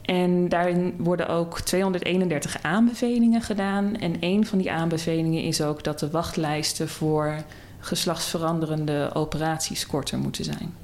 En 0.02 0.48
daarin 0.48 0.94
worden 0.98 1.28
ook 1.28 1.60
231 1.60 2.62
aanbevelingen 2.62 3.42
gedaan. 3.42 3.96
En 3.96 4.16
een 4.20 4.46
van 4.46 4.58
die 4.58 4.70
aanbevelingen 4.70 5.42
is 5.42 5.62
ook 5.62 5.84
dat 5.84 5.98
de 5.98 6.10
wachtlijsten 6.10 6.88
voor 6.88 7.34
geslachtsveranderende 7.78 9.10
operaties 9.14 9.86
korter 9.86 10.18
moeten 10.18 10.44
zijn. 10.44 10.74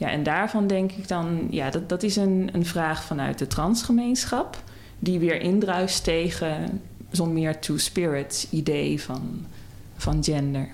Ja, 0.00 0.10
en 0.10 0.22
daarvan 0.22 0.66
denk 0.66 0.92
ik 0.92 1.08
dan, 1.08 1.46
ja, 1.50 1.70
dat, 1.70 1.88
dat 1.88 2.02
is 2.02 2.16
een, 2.16 2.48
een 2.52 2.66
vraag 2.66 3.04
vanuit 3.04 3.38
de 3.38 3.46
transgemeenschap, 3.46 4.62
die 4.98 5.18
weer 5.18 5.40
indruist 5.40 6.04
tegen 6.04 6.80
zo'n 7.10 7.32
meer 7.32 7.58
two-spirit 7.58 8.46
idee 8.50 9.00
van, 9.00 9.46
van 9.96 10.24
gender. 10.24 10.68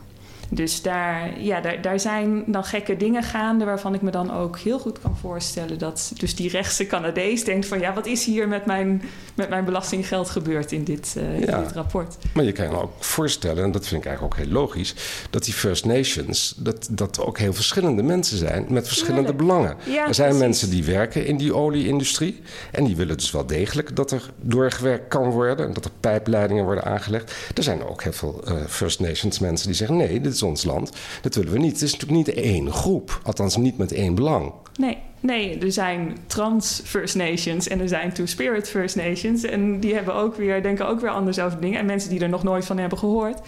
Dus 0.49 0.83
daar, 0.83 1.41
ja, 1.41 1.61
daar, 1.61 1.81
daar 1.81 2.01
zijn 2.01 2.45
dan 2.47 2.65
gekke 2.65 2.97
dingen 2.97 3.23
gaande 3.23 3.65
waarvan 3.65 3.95
ik 3.95 4.03
me 4.03 4.11
dan 4.11 4.33
ook 4.33 4.59
heel 4.59 4.79
goed 4.79 5.01
kan 5.01 5.17
voorstellen 5.17 5.79
dat 5.79 6.13
dus 6.15 6.35
die 6.35 6.51
rechtse 6.51 6.87
Canadees 6.87 7.45
denkt 7.45 7.67
van 7.67 7.81
ja, 7.81 7.95
wat 7.95 8.07
is 8.07 8.25
hier 8.25 8.49
met 8.49 8.67
mijn, 8.67 9.03
met 9.35 9.49
mijn 9.49 9.65
belastinggeld 9.65 10.31
gebeurd 10.31 10.73
in 10.73 10.85
dit, 10.85 11.15
uh, 11.19 11.41
ja, 11.41 11.57
in 11.57 11.65
dit 11.65 11.73
rapport. 11.73 12.17
Maar 12.33 12.45
je 12.45 12.53
kan 12.53 12.71
je 12.71 12.77
ook 12.77 12.93
voorstellen, 12.99 13.65
en 13.65 13.73
dat 13.73 13.87
vind 13.87 14.01
ik 14.01 14.07
eigenlijk 14.07 14.35
ook 14.35 14.45
heel 14.45 14.53
logisch, 14.53 14.95
dat 15.31 15.45
die 15.45 15.55
First 15.55 15.85
Nations, 15.85 16.55
dat, 16.57 16.89
dat 16.91 17.21
ook 17.21 17.39
heel 17.39 17.55
verschillende 17.55 18.03
mensen 18.03 18.39
zijn 18.39 18.67
met 18.69 18.87
verschillende 18.87 19.31
ja, 19.31 19.37
belangen. 19.37 19.77
Ja, 19.85 20.07
er 20.07 20.15
zijn 20.15 20.29
precies. 20.29 20.47
mensen 20.47 20.71
die 20.71 20.85
werken 20.85 21.27
in 21.27 21.37
die 21.37 21.55
olieindustrie 21.55 22.43
en 22.73 22.85
die 22.85 22.97
willen 22.97 23.17
dus 23.17 23.31
wel 23.31 23.47
degelijk 23.47 23.97
dat 23.97 24.11
er 24.11 24.31
doorgewerkt 24.41 25.09
kan 25.09 25.31
worden 25.31 25.67
en 25.67 25.73
dat 25.73 25.85
er 25.85 25.91
pijpleidingen 26.01 26.65
worden 26.65 26.85
aangelegd. 26.85 27.33
Er 27.55 27.63
zijn 27.63 27.85
ook 27.85 28.03
heel 28.03 28.13
veel 28.13 28.45
uh, 28.49 28.55
First 28.69 29.01
Nations 29.01 29.39
mensen 29.39 29.67
die 29.67 29.77
zeggen 29.77 29.97
nee, 29.97 30.21
dit 30.21 30.36
is 30.37 30.43
ons 30.43 30.65
land. 30.65 30.93
Dat 31.23 31.35
willen 31.35 31.53
we 31.53 31.59
niet. 31.59 31.73
Het 31.73 31.83
is 31.83 31.93
natuurlijk 31.93 32.27
niet 32.27 32.37
één 32.37 32.73
groep. 32.73 33.21
Althans, 33.23 33.57
niet 33.57 33.79
met 33.79 33.93
één 33.93 34.15
belang. 34.15 34.53
Nee, 34.77 34.99
nee, 35.21 35.59
er 35.59 35.73
zijn 35.73 36.17
trans 36.27 36.81
First 36.85 37.15
Nations 37.15 37.69
en 37.69 37.81
er 37.81 37.89
zijn 37.89 38.13
Two-Spirit 38.13 38.69
First 38.69 38.97
Nations. 38.97 39.43
En 39.43 39.81
die 39.81 39.95
hebben 39.95 40.15
ook 40.15 40.37
weer, 40.37 40.63
denken 40.63 40.89
ook 40.89 41.01
weer 41.01 41.11
anders 41.11 41.39
over 41.39 41.61
dingen. 41.61 41.79
En 41.79 41.87
mensen 41.87 42.11
die 42.11 42.21
er 42.21 42.29
nog 42.29 42.43
nooit 42.43 42.65
van 42.65 42.79
hebben 42.79 42.99
gehoord. 42.99 43.39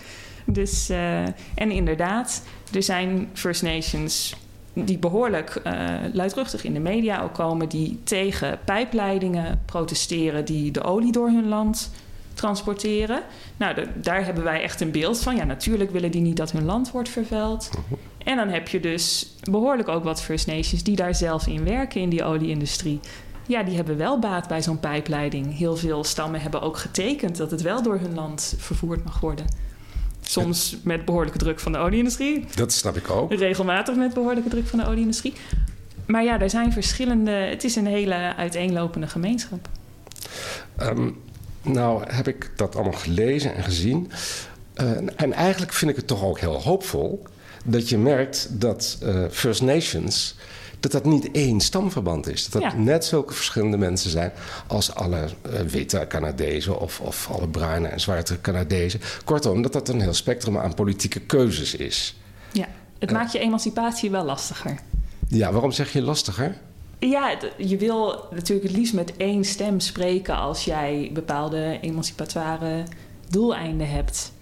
Dus, 0.44 0.90
uh, 0.90 1.22
en 1.54 1.70
inderdaad, 1.70 2.42
er 2.72 2.82
zijn 2.82 3.28
First 3.32 3.62
Nations 3.62 4.36
die 4.72 4.98
behoorlijk 4.98 5.60
uh, 5.66 5.72
luidruchtig 6.12 6.64
in 6.64 6.72
de 6.72 6.80
media 6.80 7.22
ook 7.22 7.34
komen, 7.34 7.68
die 7.68 8.00
tegen 8.04 8.58
pijpleidingen 8.64 9.62
protesteren 9.66 10.44
die 10.44 10.70
de 10.70 10.82
olie 10.82 11.12
door 11.12 11.28
hun 11.28 11.48
land 11.48 11.90
transporteren. 12.38 13.22
Nou, 13.56 13.74
de, 13.74 13.86
daar 13.94 14.24
hebben 14.24 14.44
wij 14.44 14.62
echt 14.62 14.80
een 14.80 14.90
beeld 14.90 15.20
van. 15.20 15.36
Ja, 15.36 15.44
natuurlijk 15.44 15.90
willen 15.90 16.10
die 16.10 16.20
niet 16.20 16.36
dat 16.36 16.52
hun 16.52 16.64
land 16.64 16.90
wordt 16.90 17.08
vervuild. 17.08 17.70
En 18.24 18.36
dan 18.36 18.48
heb 18.48 18.68
je 18.68 18.80
dus 18.80 19.34
behoorlijk 19.50 19.88
ook 19.88 20.04
wat 20.04 20.22
First 20.22 20.46
Nations 20.46 20.82
die 20.82 20.96
daar 20.96 21.14
zelf 21.14 21.46
in 21.46 21.64
werken 21.64 22.00
in 22.00 22.08
die 22.08 22.24
olieindustrie. 22.24 23.00
Ja, 23.46 23.62
die 23.62 23.76
hebben 23.76 23.96
wel 23.96 24.18
baat 24.18 24.48
bij 24.48 24.62
zo'n 24.62 24.80
pijpleiding. 24.80 25.58
Heel 25.58 25.76
veel 25.76 26.04
stammen 26.04 26.40
hebben 26.40 26.62
ook 26.62 26.76
getekend 26.76 27.36
dat 27.36 27.50
het 27.50 27.62
wel 27.62 27.82
door 27.82 27.98
hun 27.98 28.14
land 28.14 28.54
vervoerd 28.58 29.04
mag 29.04 29.20
worden. 29.20 29.46
Soms 30.20 30.76
met 30.82 31.04
behoorlijke 31.04 31.38
druk 31.38 31.60
van 31.60 31.72
de 31.72 31.78
olieindustrie. 31.78 32.44
Dat 32.54 32.72
snap 32.72 32.96
ik 32.96 33.10
ook. 33.10 33.32
Regelmatig 33.32 33.96
met 33.96 34.14
behoorlijke 34.14 34.48
druk 34.48 34.66
van 34.66 34.78
de 34.78 34.86
olieindustrie. 34.86 35.32
Maar 36.06 36.24
ja, 36.24 36.40
er 36.40 36.50
zijn 36.50 36.72
verschillende. 36.72 37.30
Het 37.30 37.64
is 37.64 37.76
een 37.76 37.86
hele 37.86 38.34
uiteenlopende 38.36 39.06
gemeenschap. 39.06 39.68
Um, 40.82 41.16
nou 41.68 42.02
heb 42.12 42.28
ik 42.28 42.50
dat 42.56 42.74
allemaal 42.74 42.92
gelezen 42.92 43.54
en 43.54 43.62
gezien. 43.62 44.10
Uh, 44.80 44.90
en 45.16 45.32
eigenlijk 45.32 45.72
vind 45.72 45.90
ik 45.90 45.96
het 45.96 46.06
toch 46.06 46.24
ook 46.24 46.40
heel 46.40 46.62
hoopvol 46.62 47.22
dat 47.64 47.88
je 47.88 47.98
merkt 47.98 48.48
dat 48.50 48.98
uh, 49.02 49.24
First 49.30 49.62
Nations 49.62 50.36
dat 50.80 50.92
dat 50.92 51.04
niet 51.04 51.30
één 51.30 51.60
stamverband 51.60 52.28
is. 52.28 52.48
Dat 52.48 52.62
dat 52.62 52.72
ja. 52.72 52.78
net 52.78 53.04
zulke 53.04 53.34
verschillende 53.34 53.76
mensen 53.76 54.10
zijn 54.10 54.32
als 54.66 54.94
alle 54.94 55.28
uh, 55.52 55.60
witte 55.60 56.04
Canadezen 56.08 56.80
of, 56.80 57.00
of 57.00 57.30
alle 57.30 57.48
bruine 57.48 57.88
en 57.88 58.00
zwarte 58.00 58.40
Canadezen. 58.40 59.00
Kortom, 59.24 59.62
dat 59.62 59.72
dat 59.72 59.88
een 59.88 60.00
heel 60.00 60.14
spectrum 60.14 60.58
aan 60.58 60.74
politieke 60.74 61.20
keuzes 61.20 61.74
is. 61.74 62.16
Ja, 62.52 62.66
het 62.98 63.10
maakt 63.10 63.32
je 63.32 63.38
emancipatie 63.38 64.10
wel 64.10 64.24
lastiger. 64.24 64.78
Ja, 65.28 65.52
waarom 65.52 65.72
zeg 65.72 65.92
je 65.92 66.02
lastiger? 66.02 66.56
Ja, 66.98 67.38
je 67.56 67.76
wil 67.76 68.28
natuurlijk 68.30 68.68
het 68.68 68.76
liefst 68.76 68.94
met 68.94 69.16
één 69.16 69.44
stem 69.44 69.80
spreken 69.80 70.36
als 70.36 70.64
jij 70.64 71.10
bepaalde 71.12 71.78
emancipatoire 71.80 72.84
doeleinden 73.28 73.90
hebt. 73.90 74.32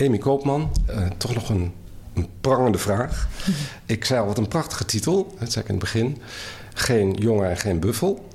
Amy 0.00 0.18
Koopman, 0.18 0.70
uh, 0.90 1.06
toch 1.16 1.34
nog 1.34 1.48
een, 1.48 1.72
een, 2.14 2.28
prangende 2.40 2.78
vraag. 2.78 3.28
Ik 3.86 4.04
zei 4.04 4.20
al, 4.20 4.26
wat 4.26 4.38
een 4.38 4.48
prachtige 4.48 4.84
titel, 4.84 5.34
dat 5.38 5.52
zei 5.52 5.64
ik 5.64 5.70
in 5.70 5.76
het 5.76 5.84
begin. 5.84 6.18
Geen 6.74 7.12
jongen 7.12 7.50
en 7.50 7.56
geen 7.56 7.80
buffel. 7.80 8.28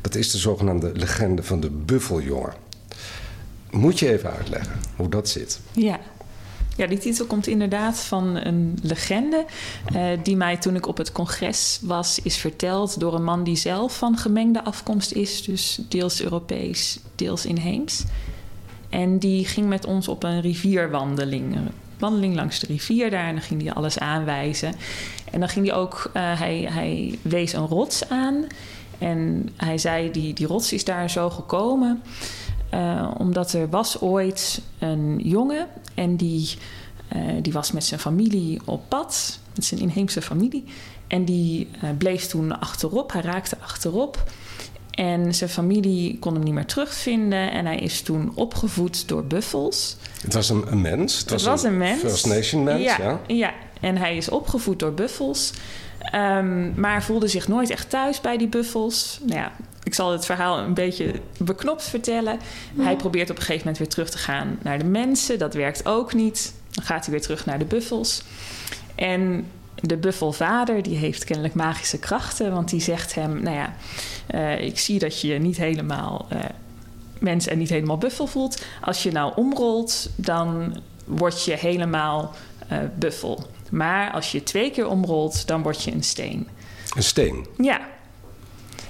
Dat 0.00 0.14
is 0.14 0.30
de 0.30 0.38
zogenaamde 0.38 0.92
legende 0.94 1.42
van 1.42 1.60
de 1.60 1.70
buffeljongen. 1.70 2.52
Moet 3.70 3.98
je 3.98 4.12
even 4.12 4.30
uitleggen 4.30 4.80
hoe 4.96 5.08
dat 5.08 5.28
zit? 5.28 5.60
Ja, 5.72 6.00
ja, 6.78 6.86
die 6.86 6.98
titel 6.98 7.26
komt 7.26 7.46
inderdaad 7.46 7.98
van 7.98 8.36
een 8.36 8.78
legende. 8.82 9.44
Uh, 9.94 10.02
die 10.22 10.36
mij 10.36 10.56
toen 10.56 10.76
ik 10.76 10.86
op 10.86 10.96
het 10.96 11.12
congres 11.12 11.78
was, 11.82 12.20
is 12.22 12.36
verteld 12.36 13.00
door 13.00 13.14
een 13.14 13.24
man 13.24 13.44
die 13.44 13.56
zelf 13.56 13.98
van 13.98 14.16
gemengde 14.16 14.64
afkomst 14.64 15.12
is. 15.12 15.42
Dus 15.42 15.80
deels 15.88 16.22
Europees, 16.22 16.98
deels 17.14 17.46
inheems. 17.46 18.04
En 18.88 19.18
die 19.18 19.44
ging 19.44 19.68
met 19.68 19.84
ons 19.84 20.08
op 20.08 20.22
een 20.22 20.40
rivierwandeling. 20.40 21.56
Een 21.56 21.70
wandeling 21.98 22.34
langs 22.34 22.60
de 22.60 22.66
rivier 22.66 23.10
daar. 23.10 23.26
En 23.26 23.34
dan 23.34 23.42
ging 23.42 23.62
hij 23.62 23.72
alles 23.72 23.98
aanwijzen. 23.98 24.74
En 25.32 25.40
dan 25.40 25.48
ging 25.48 25.66
hij 25.66 25.76
ook, 25.76 26.10
uh, 26.16 26.38
hij, 26.38 26.68
hij 26.70 27.18
wees 27.22 27.52
een 27.52 27.66
rots 27.66 28.08
aan. 28.08 28.46
En 28.98 29.48
hij 29.56 29.78
zei, 29.78 30.10
die, 30.10 30.34
die 30.34 30.46
rots 30.46 30.72
is 30.72 30.84
daar 30.84 31.10
zo 31.10 31.30
gekomen. 31.30 32.02
Uh, 32.74 33.10
omdat 33.18 33.52
er 33.52 33.68
was 33.68 34.00
ooit 34.00 34.62
een 34.78 35.18
jongen 35.22 35.66
en 35.94 36.16
die, 36.16 36.56
uh, 37.16 37.22
die 37.42 37.52
was 37.52 37.72
met 37.72 37.84
zijn 37.84 38.00
familie 38.00 38.60
op 38.64 38.88
pad. 38.88 39.38
met 39.54 39.64
zijn 39.64 39.80
inheemse 39.80 40.22
familie. 40.22 40.64
En 41.06 41.24
die 41.24 41.68
uh, 41.84 41.90
bleef 41.98 42.26
toen 42.26 42.60
achterop, 42.60 43.12
hij 43.12 43.22
raakte 43.22 43.56
achterop. 43.62 44.24
En 44.90 45.34
zijn 45.34 45.50
familie 45.50 46.18
kon 46.18 46.34
hem 46.34 46.42
niet 46.42 46.54
meer 46.54 46.66
terugvinden. 46.66 47.50
En 47.52 47.66
hij 47.66 47.78
is 47.78 48.02
toen 48.02 48.32
opgevoed 48.34 49.08
door 49.08 49.24
buffels. 49.24 49.96
Het 50.22 50.34
was 50.34 50.48
een, 50.48 50.72
een 50.72 50.80
mens? 50.80 51.18
Het, 51.18 51.30
was, 51.30 51.44
was 51.44 51.62
een, 51.62 51.76
mens. 51.76 52.00
First 52.00 52.26
Nation 52.26 52.64
mens, 52.64 52.82
ja, 52.82 52.98
ja. 52.98 53.20
Ja, 53.26 53.52
en 53.80 53.96
hij 53.96 54.16
is 54.16 54.28
opgevoed 54.28 54.78
door 54.78 54.92
buffels. 54.92 55.52
Um, 56.14 56.72
maar 56.76 57.02
voelde 57.02 57.28
zich 57.28 57.48
nooit 57.48 57.70
echt 57.70 57.90
thuis 57.90 58.20
bij 58.20 58.38
die 58.38 58.48
buffels. 58.48 59.20
Nou 59.22 59.38
ja, 59.40 59.52
ik 59.88 59.94
zal 59.94 60.12
het 60.12 60.24
verhaal 60.24 60.58
een 60.58 60.74
beetje 60.74 61.12
beknopt 61.38 61.82
vertellen. 61.82 62.38
Hij 62.76 62.96
probeert 62.96 63.30
op 63.30 63.36
een 63.36 63.42
gegeven 63.42 63.60
moment 63.60 63.78
weer 63.78 63.88
terug 63.88 64.10
te 64.10 64.18
gaan 64.18 64.58
naar 64.62 64.78
de 64.78 64.84
mensen. 64.84 65.38
Dat 65.38 65.54
werkt 65.54 65.86
ook 65.86 66.14
niet. 66.14 66.54
Dan 66.70 66.84
gaat 66.84 67.04
hij 67.04 67.14
weer 67.14 67.22
terug 67.22 67.46
naar 67.46 67.58
de 67.58 67.64
buffels. 67.64 68.22
En 68.94 69.46
de 69.74 69.96
buffelvader 69.96 70.82
die 70.82 70.96
heeft 70.96 71.24
kennelijk 71.24 71.54
magische 71.54 71.98
krachten, 71.98 72.52
want 72.52 72.70
die 72.70 72.80
zegt 72.80 73.14
hem: 73.14 73.42
Nou 73.42 73.56
ja, 73.56 73.74
uh, 74.34 74.60
ik 74.60 74.78
zie 74.78 74.98
dat 74.98 75.20
je 75.20 75.38
niet 75.38 75.56
helemaal 75.56 76.26
uh, 76.32 76.38
mens 77.18 77.46
en 77.46 77.58
niet 77.58 77.70
helemaal 77.70 77.98
buffel 77.98 78.26
voelt. 78.26 78.64
Als 78.80 79.02
je 79.02 79.12
nou 79.12 79.32
omrolt, 79.36 80.10
dan 80.16 80.76
word 81.04 81.44
je 81.44 81.54
helemaal 81.56 82.34
uh, 82.72 82.78
buffel. 82.98 83.46
Maar 83.70 84.10
als 84.10 84.32
je 84.32 84.42
twee 84.42 84.70
keer 84.70 84.88
omrolt, 84.88 85.46
dan 85.46 85.62
word 85.62 85.82
je 85.82 85.92
een 85.92 86.04
steen. 86.04 86.48
Een 86.96 87.02
steen? 87.02 87.46
Ja. 87.56 87.96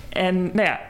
En 0.08 0.42
nou 0.42 0.66
ja, 0.66 0.80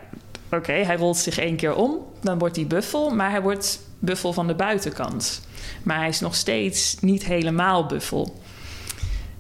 oké, 0.52 0.72
hij 0.72 0.96
rolt 0.96 1.16
zich 1.16 1.38
één 1.38 1.56
keer 1.56 1.74
om, 1.74 1.96
dan 2.20 2.38
wordt 2.38 2.56
hij 2.56 2.66
buffel, 2.66 3.10
maar 3.10 3.30
hij 3.30 3.42
wordt 3.42 3.80
buffel 3.98 4.32
van 4.32 4.46
de 4.46 4.54
buitenkant. 4.54 5.46
Maar 5.82 5.98
hij 5.98 6.08
is 6.08 6.20
nog 6.20 6.34
steeds 6.34 6.96
niet 7.00 7.24
helemaal 7.24 7.86
buffel. 7.86 8.40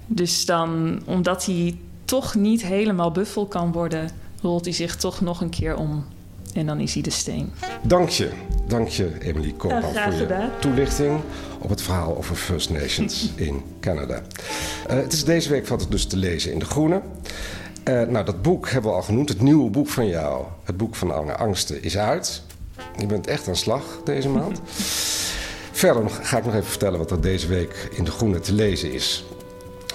Dus 0.06 0.46
dan, 0.46 1.00
omdat 1.04 1.46
hij 1.46 1.78
toch 2.04 2.34
niet 2.34 2.62
helemaal 2.62 3.12
buffel 3.12 3.46
kan 3.46 3.72
worden, 3.72 4.10
rolt 4.42 4.64
hij 4.64 4.74
zich 4.74 4.96
toch 4.96 5.20
nog 5.20 5.40
een 5.40 5.50
keer 5.50 5.76
om. 5.76 6.06
En 6.54 6.66
dan 6.66 6.80
is 6.80 6.94
hij 6.94 7.02
de 7.02 7.10
steen. 7.10 7.52
Dank 7.82 8.08
je. 8.08 8.30
Dank 8.66 8.88
je, 8.88 9.12
Emily 9.20 9.52
Koopman, 9.56 9.82
voor 9.82 10.12
je 10.12 10.48
toelichting 10.58 11.20
op 11.58 11.70
het 11.70 11.82
verhaal 11.82 12.16
over 12.16 12.36
First 12.36 12.70
Nations 12.70 13.30
in 13.36 13.62
Canada. 13.80 14.22
Uh, 14.90 14.96
het 14.96 15.12
is 15.12 15.24
deze 15.24 15.48
week 15.48 15.66
valt 15.66 15.80
het 15.80 15.90
dus 15.90 16.04
te 16.04 16.16
lezen 16.16 16.52
in 16.52 16.58
De 16.58 16.64
Groene. 16.64 17.00
Uh, 17.88 18.02
nou, 18.02 18.24
dat 18.24 18.42
boek 18.42 18.68
hebben 18.68 18.90
we 18.90 18.96
al 18.96 19.02
genoemd. 19.02 19.28
Het 19.28 19.40
nieuwe 19.40 19.70
boek 19.70 19.88
van 19.88 20.06
jou, 20.06 20.44
het 20.64 20.76
boek 20.76 20.94
van 20.94 21.14
Ange 21.14 21.36
Angsten, 21.36 21.82
is 21.82 21.98
uit. 21.98 22.42
Je 22.96 23.06
bent 23.06 23.26
echt 23.26 23.48
aan 23.48 23.56
slag 23.56 23.84
deze 24.04 24.28
maand. 24.28 24.60
Verder 25.72 26.10
ga 26.10 26.38
ik 26.38 26.44
nog 26.44 26.54
even 26.54 26.66
vertellen 26.66 26.98
wat 26.98 27.10
er 27.10 27.20
deze 27.20 27.46
week 27.46 27.88
in 27.92 28.04
De 28.04 28.10
Groene 28.10 28.40
te 28.40 28.52
lezen 28.52 28.92
is. 28.92 29.24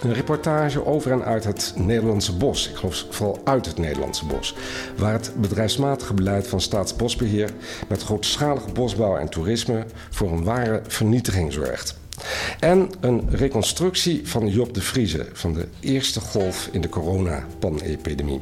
Een 0.02 0.14
reportage 0.14 0.86
over 0.86 1.12
en 1.12 1.24
uit 1.24 1.44
het 1.44 1.74
Nederlandse 1.76 2.38
bos. 2.38 2.70
Ik 2.70 2.76
geloof 2.76 3.06
vooral 3.10 3.42
uit 3.44 3.66
het 3.66 3.78
Nederlandse 3.78 4.26
bos. 4.26 4.56
Waar 4.98 5.14
het 5.14 5.32
bedrijfsmatige 5.36 6.14
beleid 6.14 6.48
van 6.48 6.62
Staatsbosbeheer 6.62 7.50
met 7.88 8.04
grootschalige 8.04 8.72
bosbouw 8.72 9.18
en 9.18 9.30
toerisme 9.30 9.86
voor 10.10 10.32
een 10.32 10.44
ware 10.44 10.82
vernietiging 10.88 11.54
zorgt. 11.54 12.02
En 12.60 12.90
een 13.00 13.28
reconstructie 13.30 14.28
van 14.28 14.48
Job 14.48 14.74
de 14.74 14.82
Vrieze 14.82 15.28
van 15.34 15.54
de 15.54 15.68
eerste 15.80 16.20
golf 16.20 16.70
in 16.72 16.82
de 16.82 16.90
coronapanepidemie. 16.90 18.42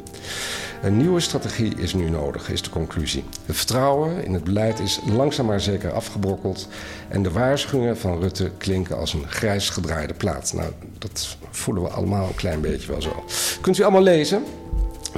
Een 0.81 0.97
nieuwe 0.97 1.19
strategie 1.19 1.75
is 1.77 1.93
nu 1.93 2.09
nodig, 2.09 2.49
is 2.49 2.61
de 2.61 2.69
conclusie. 2.69 3.23
Het 3.45 3.55
vertrouwen 3.55 4.25
in 4.25 4.33
het 4.33 4.43
beleid 4.43 4.79
is 4.79 4.99
langzaam 5.05 5.45
maar 5.45 5.61
zeker 5.61 5.91
afgebrokkeld. 5.91 6.67
En 7.09 7.23
de 7.23 7.31
waarschuwingen 7.31 7.97
van 7.97 8.19
Rutte 8.19 8.51
klinken 8.57 8.97
als 8.97 9.13
een 9.13 9.27
grijs 9.27 9.69
gedraaide 9.69 10.13
plaat. 10.13 10.53
Nou, 10.53 10.71
dat 10.97 11.37
voelen 11.51 11.83
we 11.83 11.89
allemaal 11.89 12.27
een 12.27 12.35
klein 12.35 12.61
beetje 12.61 12.91
wel 12.91 13.01
zo. 13.01 13.23
Kunt 13.61 13.77
u 13.77 13.81
allemaal 13.81 14.03
lezen? 14.03 14.43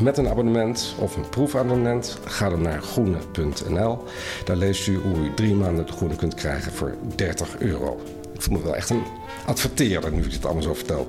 Met 0.02 0.18
een 0.18 0.28
abonnement 0.28 0.96
of 1.00 1.16
een 1.16 1.30
proefabonnement 1.30 2.18
ga 2.26 2.50
dan 2.50 2.62
naar 2.62 2.82
groene.nl. 2.82 4.04
Daar 4.46 4.56
leest 4.56 4.88
u 4.88 4.98
hoe 4.98 5.16
u 5.16 5.34
drie 5.34 5.56
maanden 5.56 5.86
de 5.86 5.92
groene 5.92 6.16
kunt 6.16 6.34
krijgen 6.34 6.72
voor 6.72 6.96
30 7.16 7.60
euro. 7.60 8.00
Ik 8.34 8.42
voel 8.42 8.58
me 8.58 8.64
wel 8.64 8.76
echt 8.76 8.90
een 8.90 9.04
adverteerder 9.46 10.12
nu 10.12 10.24
ik 10.24 10.32
dit 10.32 10.46
allemaal 10.46 10.64
zo 10.64 10.74
vertel. 10.74 11.08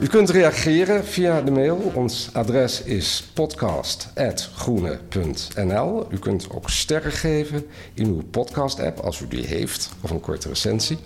U 0.00 0.06
kunt 0.06 0.30
reageren 0.30 1.04
via 1.04 1.40
de 1.40 1.50
mail. 1.50 1.92
Ons 1.94 2.28
adres 2.32 2.82
is 2.82 3.28
podcast.groene.nl. 3.32 6.06
U 6.10 6.18
kunt 6.18 6.50
ook 6.50 6.70
sterren 6.70 7.12
geven 7.12 7.66
in 7.94 8.06
uw 8.06 8.22
podcast-app 8.30 8.98
als 8.98 9.20
u 9.20 9.28
die 9.28 9.46
heeft, 9.46 9.90
of 10.00 10.10
een 10.10 10.20
korte 10.20 10.48
recensie. 10.48 10.98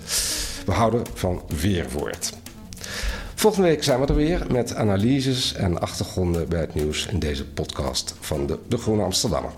We 0.67 0.73
houden 0.73 1.03
van 1.15 1.43
weerwoord. 1.61 2.33
Volgende 3.35 3.69
week 3.69 3.85
zijn 3.85 4.01
we 4.01 4.07
er 4.07 4.15
weer 4.15 4.47
met 4.51 4.75
analyses 4.75 5.55
en 5.55 5.81
achtergronden 5.81 6.49
bij 6.49 6.61
het 6.61 6.75
nieuws 6.75 7.07
in 7.07 7.19
deze 7.19 7.45
podcast 7.45 8.15
van 8.21 8.47
de, 8.47 8.59
de 8.69 8.77
Groene 8.77 9.03
Amsterdammer. 9.03 9.53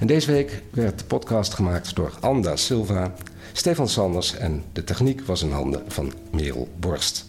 En 0.00 0.06
deze 0.06 0.32
week 0.32 0.62
werd 0.70 0.98
de 0.98 1.04
podcast 1.04 1.54
gemaakt 1.54 1.94
door 1.94 2.12
Anda 2.20 2.56
Silva, 2.56 3.14
Stefan 3.58 3.88
Sanders 3.88 4.36
en 4.36 4.64
de 4.72 4.84
techniek 4.84 5.20
was 5.20 5.42
in 5.42 5.50
handen 5.50 5.82
van 5.88 6.12
Merel 6.30 6.68
Borst. 6.80 7.26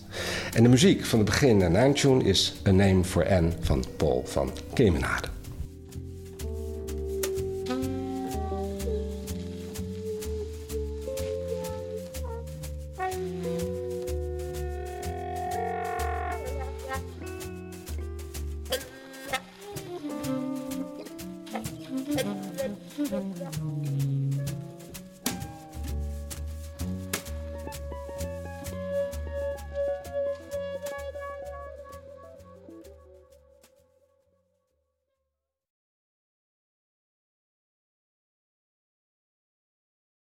En 0.54 0.64
de 0.64 0.70
muziek 0.70 1.06
van 1.06 1.20
de 1.20 1.26
begin- 1.26 1.62
en 1.62 1.76
eindtune 1.76 2.24
is 2.24 2.62
A 2.68 2.72
Name 2.72 3.04
for 3.04 3.26
N 3.30 3.54
van 3.60 3.84
Paul 3.98 4.24
van 4.26 4.52
Kemenade. 4.74 5.28